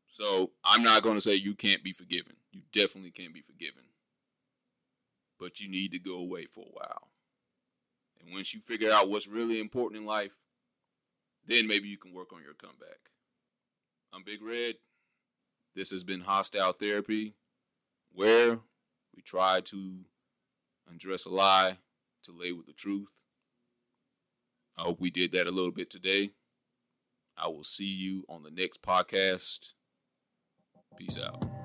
So 0.08 0.52
I'm 0.64 0.82
not 0.82 1.02
going 1.02 1.16
to 1.16 1.20
say 1.20 1.34
you 1.34 1.54
can't 1.54 1.82
be 1.82 1.92
forgiven. 1.92 2.36
You 2.52 2.62
definitely 2.72 3.10
can't 3.10 3.34
be 3.34 3.42
forgiven. 3.42 3.82
But 5.40 5.60
you 5.60 5.68
need 5.68 5.90
to 5.92 5.98
go 5.98 6.18
away 6.18 6.46
for 6.46 6.60
a 6.60 6.72
while. 6.72 7.08
And 8.20 8.32
once 8.32 8.54
you 8.54 8.60
figure 8.60 8.92
out 8.92 9.10
what's 9.10 9.26
really 9.26 9.58
important 9.58 10.00
in 10.00 10.06
life, 10.06 10.32
then 11.46 11.66
maybe 11.66 11.88
you 11.88 11.98
can 11.98 12.14
work 12.14 12.32
on 12.32 12.42
your 12.42 12.54
comeback. 12.54 13.10
I'm 14.14 14.22
Big 14.22 14.42
Red. 14.42 14.76
This 15.74 15.90
has 15.90 16.04
been 16.04 16.20
Hostile 16.20 16.72
Therapy, 16.72 17.34
where 18.12 18.60
we 19.14 19.22
try 19.24 19.60
to 19.62 19.92
undress 20.88 21.26
a 21.26 21.30
lie 21.30 21.78
to 22.22 22.32
lay 22.32 22.52
with 22.52 22.66
the 22.66 22.72
truth. 22.72 23.08
I 24.78 24.82
hope 24.82 25.00
we 25.00 25.10
did 25.10 25.32
that 25.32 25.48
a 25.48 25.50
little 25.50 25.72
bit 25.72 25.90
today. 25.90 26.30
I 27.36 27.48
will 27.48 27.64
see 27.64 27.92
you 27.92 28.24
on 28.28 28.44
the 28.44 28.52
next 28.52 28.82
podcast. 28.82 29.72
Peace 30.96 31.18
out. 31.18 31.63